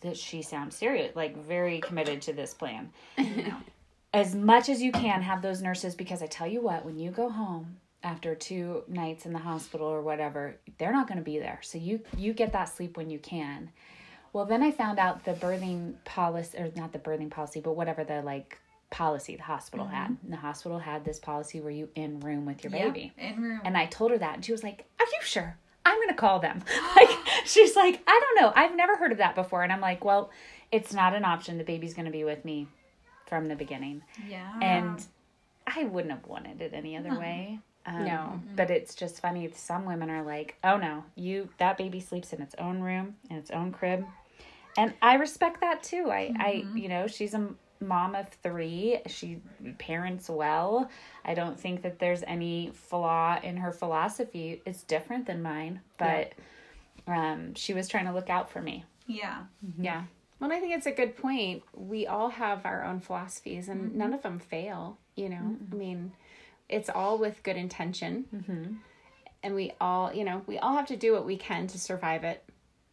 [0.00, 2.92] this she sounds serious, like very committed to this plan."
[4.16, 7.10] as much as you can have those nurses because I tell you what, when you
[7.10, 11.38] go home after two nights in the hospital or whatever, they're not going to be
[11.38, 11.60] there.
[11.62, 13.70] So you you get that sleep when you can.
[14.32, 18.04] Well, then I found out the birthing policy, or not the birthing policy, but whatever
[18.04, 18.58] the like
[18.90, 19.94] policy the hospital mm-hmm.
[19.94, 20.16] had.
[20.22, 23.12] And the hospital had this policy where you in room with your Yeah, baby.
[23.18, 23.60] in room.
[23.64, 26.40] And I told her that, and she was like, "Are you sure?" I'm gonna call
[26.40, 26.62] them.
[26.96, 27.10] like
[27.44, 28.52] she's like, "I don't know.
[28.54, 30.30] I've never heard of that before." And I'm like, "Well,
[30.72, 31.58] it's not an option.
[31.58, 32.68] The baby's gonna be with me
[33.26, 34.58] from the beginning." yeah.
[34.60, 35.04] And
[35.66, 37.58] I wouldn't have wanted it any other way.
[37.86, 38.40] Um, No.
[38.56, 39.48] but it's just funny.
[39.54, 43.36] Some women are like, "Oh no, you that baby sleeps in its own room in
[43.36, 44.04] its own crib,"
[44.76, 46.10] and I respect that too.
[46.10, 47.48] I, I, you know, she's a
[47.80, 48.98] mom of three.
[49.06, 49.40] She
[49.78, 50.90] parents well.
[51.24, 54.62] I don't think that there's any flaw in her philosophy.
[54.66, 56.32] It's different than mine, but
[57.06, 58.84] um, she was trying to look out for me.
[59.06, 59.44] yeah.
[59.78, 60.04] Yeah.
[60.40, 61.62] Well, I think it's a good point.
[61.74, 63.98] We all have our own philosophies, and Mm-hmm.
[63.98, 64.98] none of them fail.
[65.14, 66.12] You know, I mean,
[66.68, 68.74] it's all with good intention, Mm-hmm.
[69.42, 72.24] and we all, you know, we all have to do what we can to survive
[72.24, 72.42] it.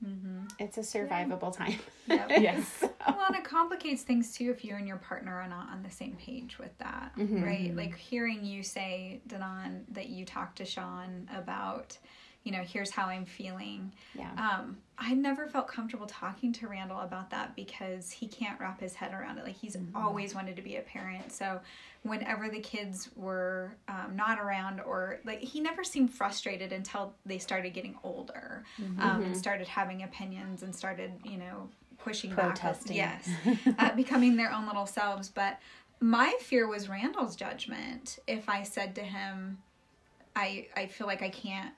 [0.06, 0.46] Mm-hmm.
[0.60, 1.80] It's a survivable time.
[2.08, 2.30] Yep.
[2.42, 2.84] Yes.
[3.08, 5.90] well, and it complicates things too if you and your partner are not on the
[5.90, 7.74] same page with that, right?
[7.74, 11.98] Like hearing you say, Danon, that you talked to Sean about,
[12.44, 13.94] you know, here's how I'm feeling.
[14.14, 14.32] Yeah.
[14.38, 18.94] Um, I never felt comfortable talking to Randall about that because he can't wrap his
[18.94, 19.44] head around it.
[19.44, 21.32] Like he's always wanted to be a parent.
[21.32, 21.60] So
[22.04, 27.40] whenever the kids were um, not around or like he never seemed frustrated until they
[27.40, 28.64] started getting older
[29.00, 32.98] um, and started having opinions and started, you know, pushing Protesting.
[32.98, 33.24] back.
[33.46, 33.76] Yes.
[33.80, 35.28] uh, becoming their own little selves.
[35.30, 35.60] But
[36.00, 38.20] my fear was Randall's judgment.
[38.28, 39.58] If I said to him,
[40.36, 41.74] I, I feel like I can't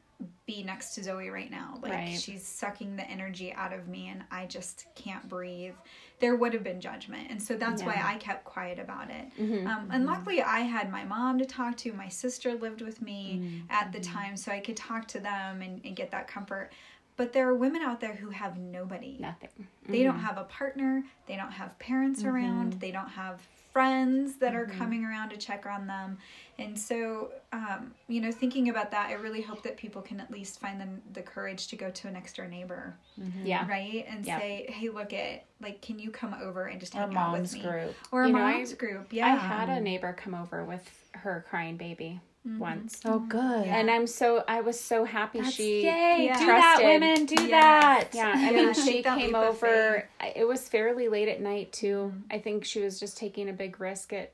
[0.45, 1.79] be next to Zoe right now.
[1.81, 2.19] Like Right.
[2.19, 5.73] she's sucking the energy out of me and I just can't breathe.
[6.19, 7.29] There would have been judgment.
[7.29, 9.25] And so that's why I kept quiet about it.
[9.39, 9.67] Mm-hmm.
[9.67, 10.05] Um, and mm-hmm.
[10.05, 11.93] luckily I had my mom to talk to.
[11.93, 13.71] My sister lived with me mm-hmm.
[13.71, 16.71] at the time so I could talk to them and, and get that comfort.
[17.17, 19.17] But there are women out there who have nobody.
[19.19, 19.67] Nothing.
[19.87, 21.03] They don't have a partner.
[21.27, 22.73] They don't have parents around.
[22.73, 23.41] They don't have
[23.85, 26.17] friends that are coming around to check on them.
[26.59, 30.31] And so, um, you know, thinking about that, I really hope that people can at
[30.31, 32.95] least find them the courage to go to a next door neighbor,
[33.43, 33.67] Yeah.
[33.69, 34.05] right?
[34.07, 34.39] And Yeah.
[34.39, 37.39] say, hey, look it, like, can you come over and just Or hang out with
[37.41, 37.63] mom's me?
[37.63, 37.95] group.
[38.13, 39.27] Or a You know, I- mom's group, yeah.
[39.27, 42.59] I had a neighbor come over with her crying baby Mm-hmm.
[42.59, 43.01] once.
[43.05, 43.65] Oh, good.
[43.65, 46.37] And I'm so I was so happy That's, she yay, Yeah.
[46.39, 47.49] do that, women, do Yes.
[47.49, 48.09] that.
[48.13, 50.07] Yeah, I Yeah, mean, take she came leap of over.
[50.35, 52.13] It was fairly late at night too.
[52.13, 52.19] Mm-hmm.
[52.35, 54.31] I think she was just taking a big risk at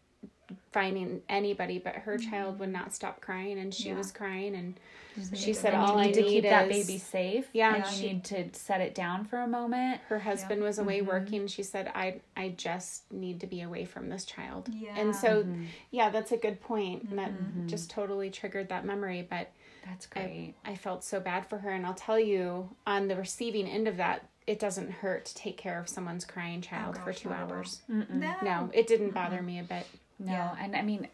[0.71, 2.29] finding anybody, but her mm-hmm.
[2.29, 3.95] child would not stop crying, and she Yeah.
[3.95, 4.79] was crying, and
[5.15, 7.49] Just she said, "All you I need to need keep that is- baby safe.
[7.53, 10.01] Yeah, and she- you need to set it down for a moment.
[10.07, 11.07] her husband was away mm-hmm.
[11.07, 11.47] working.
[11.47, 14.95] She said, "I I just need to be away from this child." Yeah.
[14.97, 15.65] And so, mm-hmm.
[15.91, 17.03] yeah, that's a good point.
[17.09, 17.31] and That
[17.67, 19.51] just totally triggered that memory, but.
[19.85, 20.53] That's great.
[20.63, 23.97] I felt so bad for her and I'll tell you on the receiving end of
[23.97, 27.19] that it doesn't hurt to take care of someone's crying oh, child for Oh, gosh,
[27.19, 27.35] 2 no.
[27.35, 27.81] hours.
[27.87, 28.35] no.
[28.43, 29.85] No, it didn't bother me a bit.
[30.21, 30.55] No, Yeah.
[30.59, 31.07] and I mean,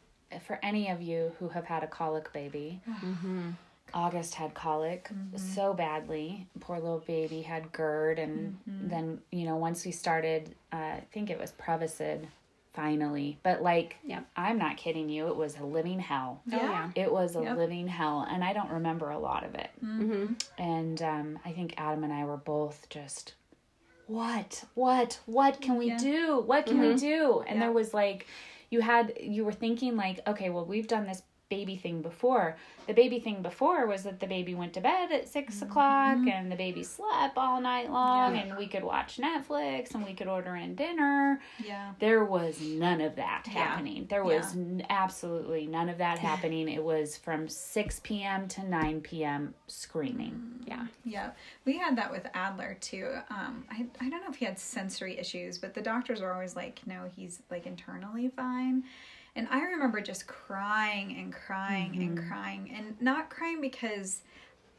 [0.45, 2.81] for any of you who have had a colic baby,
[3.93, 6.45] August had colic so badly.
[6.59, 11.29] Poor little baby had GERD, and then you know once we started, uh, I think
[11.29, 12.25] it was Prevacid,
[12.73, 13.39] finally.
[13.43, 14.25] But like, Yep.
[14.35, 16.41] I'm not kidding you, it was a living hell.
[16.51, 16.89] Oh yeah.
[16.95, 17.57] It was a Yep.
[17.57, 19.69] living hell, and I don't remember a lot of it.
[19.83, 20.33] Mm-hmm.
[20.57, 23.35] And um, I think Adam and I were both just
[24.07, 25.97] what, what, what can we Yeah.
[25.97, 26.39] do?
[26.45, 27.43] What can we do?
[27.47, 27.65] And Yeah.
[27.65, 28.25] there was like,
[28.69, 32.57] you had, you were thinking like, okay, well, we've done this baby thing before.
[32.87, 36.51] The baby thing before was that the baby went to bed at 6 o'clock and
[36.51, 38.41] the baby slept all night long Yeah.
[38.43, 41.41] and we could watch Netflix and we could order in dinner.
[41.63, 41.93] Yeah.
[41.99, 43.53] There was none of that Yeah.
[43.53, 44.07] happening.
[44.09, 46.67] There was n- absolutely none of that happening.
[46.69, 48.47] It was from 6 p.m.
[48.49, 49.53] to 9 p.m.
[49.67, 50.61] screaming.
[50.65, 50.87] Yeah.
[51.05, 51.31] Yeah.
[51.65, 53.15] We had that with Adler too.
[53.29, 56.55] Um, I, I don't know if he had sensory issues, but the doctors were always
[56.55, 58.83] like, no, he's like internally fine.
[59.37, 62.27] And I remember just crying and crying and mm-hmm.
[62.27, 64.23] crying and not crying because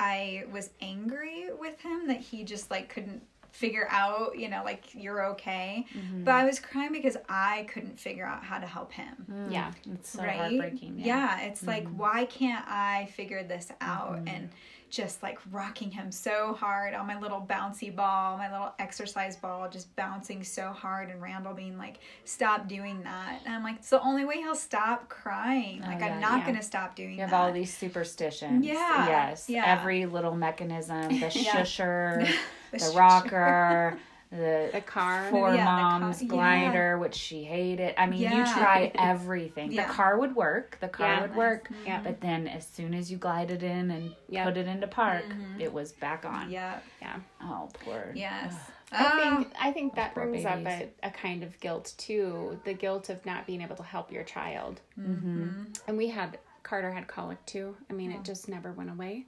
[0.01, 3.23] I was angry with him that he just like couldn't
[3.59, 5.85] figure out, you know, like you're okay.
[5.93, 6.23] Mm-hmm.
[6.23, 9.53] But I was crying because I couldn't figure out how to help him mm.
[9.53, 10.37] Yeah, it's so right?
[10.37, 10.95] heartbreaking.
[10.99, 11.99] Yeah, it's like mm-hmm.
[11.99, 14.29] why can't I figure this out mm-hmm.
[14.29, 14.51] and
[14.91, 19.69] just like rocking him so hard on my little bouncy ball, my little exercise ball,
[19.69, 23.91] just bouncing so hard, and Randall being like, "Stop doing that," and I'm like, "It's
[23.91, 25.83] the only way he'll stop crying.
[25.85, 26.47] Oh, like yeah, I'm not yeah.
[26.47, 28.65] gonna stop doing You have that." all these superstitions.
[28.65, 29.51] Yeah, Yes.
[29.51, 29.65] yeah.
[29.67, 31.57] Every little mechanism, the Yeah.
[31.57, 32.27] shusher,
[32.73, 33.99] The the, rocker,
[34.31, 35.29] the, The car.
[35.31, 36.29] for Yeah, the mom's car- yeah.
[36.29, 37.95] glider, which she hated.
[37.99, 38.53] I mean, you Yeah.
[38.53, 39.73] try everything.
[39.73, 39.87] Yeah.
[39.87, 40.77] The car would work.
[40.81, 41.21] The car Yeah.
[41.23, 41.69] would work.
[41.87, 42.01] Yeah.
[42.03, 44.45] But then as soon as you glided in and Yep.
[44.47, 45.25] put it into park,
[45.59, 46.51] it was back on.
[46.51, 47.17] yeah, Yeah.
[47.43, 48.13] Oh, poor.
[48.15, 48.55] yes.
[48.91, 52.59] I Ah, think I think that poor brings up a, a kind of guilt too,
[52.65, 54.81] the guilt of not being able to help your child.
[54.99, 55.65] Mm-hmm.
[55.87, 57.77] And we had Carter had colic too.
[57.91, 58.17] I mean, Oh.
[58.19, 59.27] it just never went away.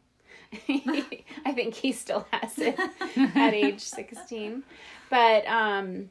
[0.68, 2.78] I think he still has it
[3.36, 4.62] at age 16.
[5.08, 6.10] But um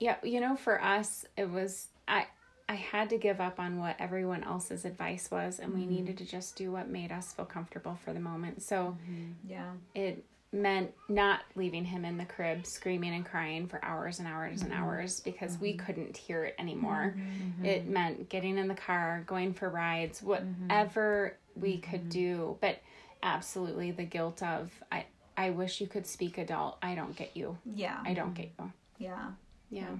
[0.00, 2.26] yeah, you know, for us it was I
[2.68, 5.90] I had to give up on what everyone else's advice was and we Mm-hmm.
[5.90, 8.62] needed to just do what made us feel comfortable for the moment.
[8.62, 9.32] So mm-hmm.
[9.50, 14.26] yeah, it meant not leaving him in the crib screaming and crying for hours and
[14.26, 14.82] hours and mm-hmm.
[14.82, 15.86] hours because we mm-hmm.
[15.86, 17.14] couldn't hear it anymore.
[17.62, 22.78] It meant getting in the car, going for rides, whatever we could do, but
[23.22, 25.06] absolutely the guilt of I
[25.36, 26.78] I wish you could speak adult.
[26.82, 27.56] I don't get you.
[27.64, 28.72] yeah, I don't get you.
[28.98, 29.30] yeah.
[29.70, 29.90] Yeah.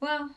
[0.00, 0.30] Well,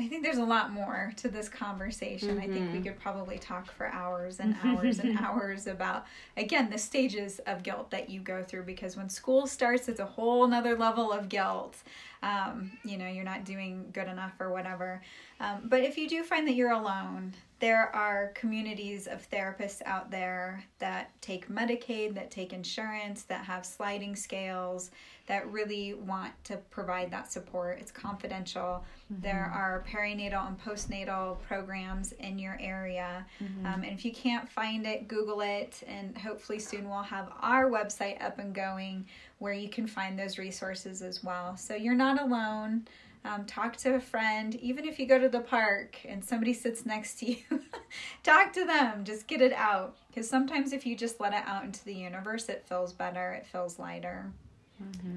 [0.00, 2.38] I think there's a lot more to this conversation.
[2.38, 6.06] I think we could probably talk for hours and hours and hours about,
[6.36, 10.06] again, the stages of guilt that you go through because when school starts, it's a
[10.06, 11.78] whole nother level of guilt.
[12.22, 15.02] Um, you know, you're not doing good enough or whatever.
[15.40, 20.10] Um, but if you do find that you're alone, there are communities of therapists out
[20.10, 24.92] there that take Medicaid, that take insurance, that have sliding scales,
[25.26, 27.78] that really want to provide that support.
[27.80, 28.84] It's confidential.
[29.10, 33.26] There are perinatal and postnatal programs in your area.
[33.66, 35.82] Um, and if you can't find it, Google it.
[35.86, 39.04] And hopefully, soon we'll have our website up and going
[39.38, 41.56] where you can find those resources as well.
[41.56, 42.86] So you're not alone.
[43.24, 46.86] Um, talk to a friend, even if you go to the park and somebody sits
[46.86, 47.36] next to you,
[48.22, 49.04] talk to them.
[49.04, 49.96] Just get it out.
[50.08, 53.46] Because sometimes if you just let it out into the universe, it feels better, it
[53.46, 54.32] feels lighter.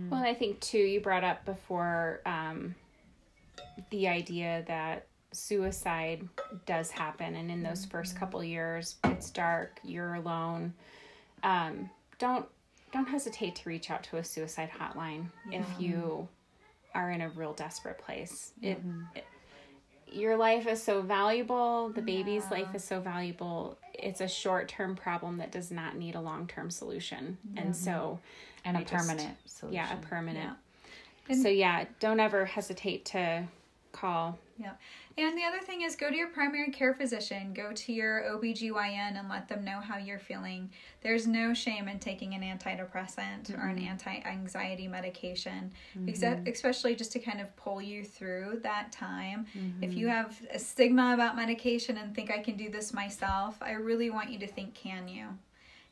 [0.10, 2.76] Well, I think too, you brought up before um,
[3.92, 6.28] the idea that suicide
[6.66, 10.74] does happen, and in those first couple years, it's dark, you're alone.
[11.44, 12.46] Um, don't
[12.92, 16.28] don't hesitate to reach out to a suicide hotline if you
[16.94, 18.52] are in a real desperate place.
[18.62, 19.02] It, mm-hmm.
[19.16, 19.26] it
[20.12, 21.90] your life is so valuable.
[21.90, 23.78] The baby's life is so valuable.
[23.94, 28.20] It's a short term problem that does not need a long term solution, and so
[28.66, 29.74] And a I just- permanent solution.
[29.76, 30.58] yeah, a permanent.
[31.30, 33.46] And- so yeah, don't ever hesitate to
[33.94, 34.38] call.
[34.62, 34.74] Yeah.
[35.18, 39.20] And the other thing is go to your primary care physician, go to your OBGYN
[39.20, 40.70] and let them know how you're feeling.
[41.02, 43.88] There's no shame in taking an antidepressant or an mm-hmm.
[43.88, 46.08] anti-anxiety medication, mm-hmm.
[46.08, 49.48] except especially just to kind of pull you through that time.
[49.82, 50.16] If you mm-hmm.
[50.16, 54.30] have a stigma about medication and think I can do this myself, I really want
[54.30, 55.28] you to think can you?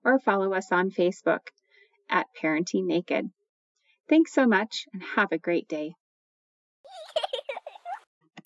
[0.06, 1.48] or follow us on Facebook
[2.10, 3.30] at Parenting Naked.
[4.08, 5.96] Thanks so much and have a great day.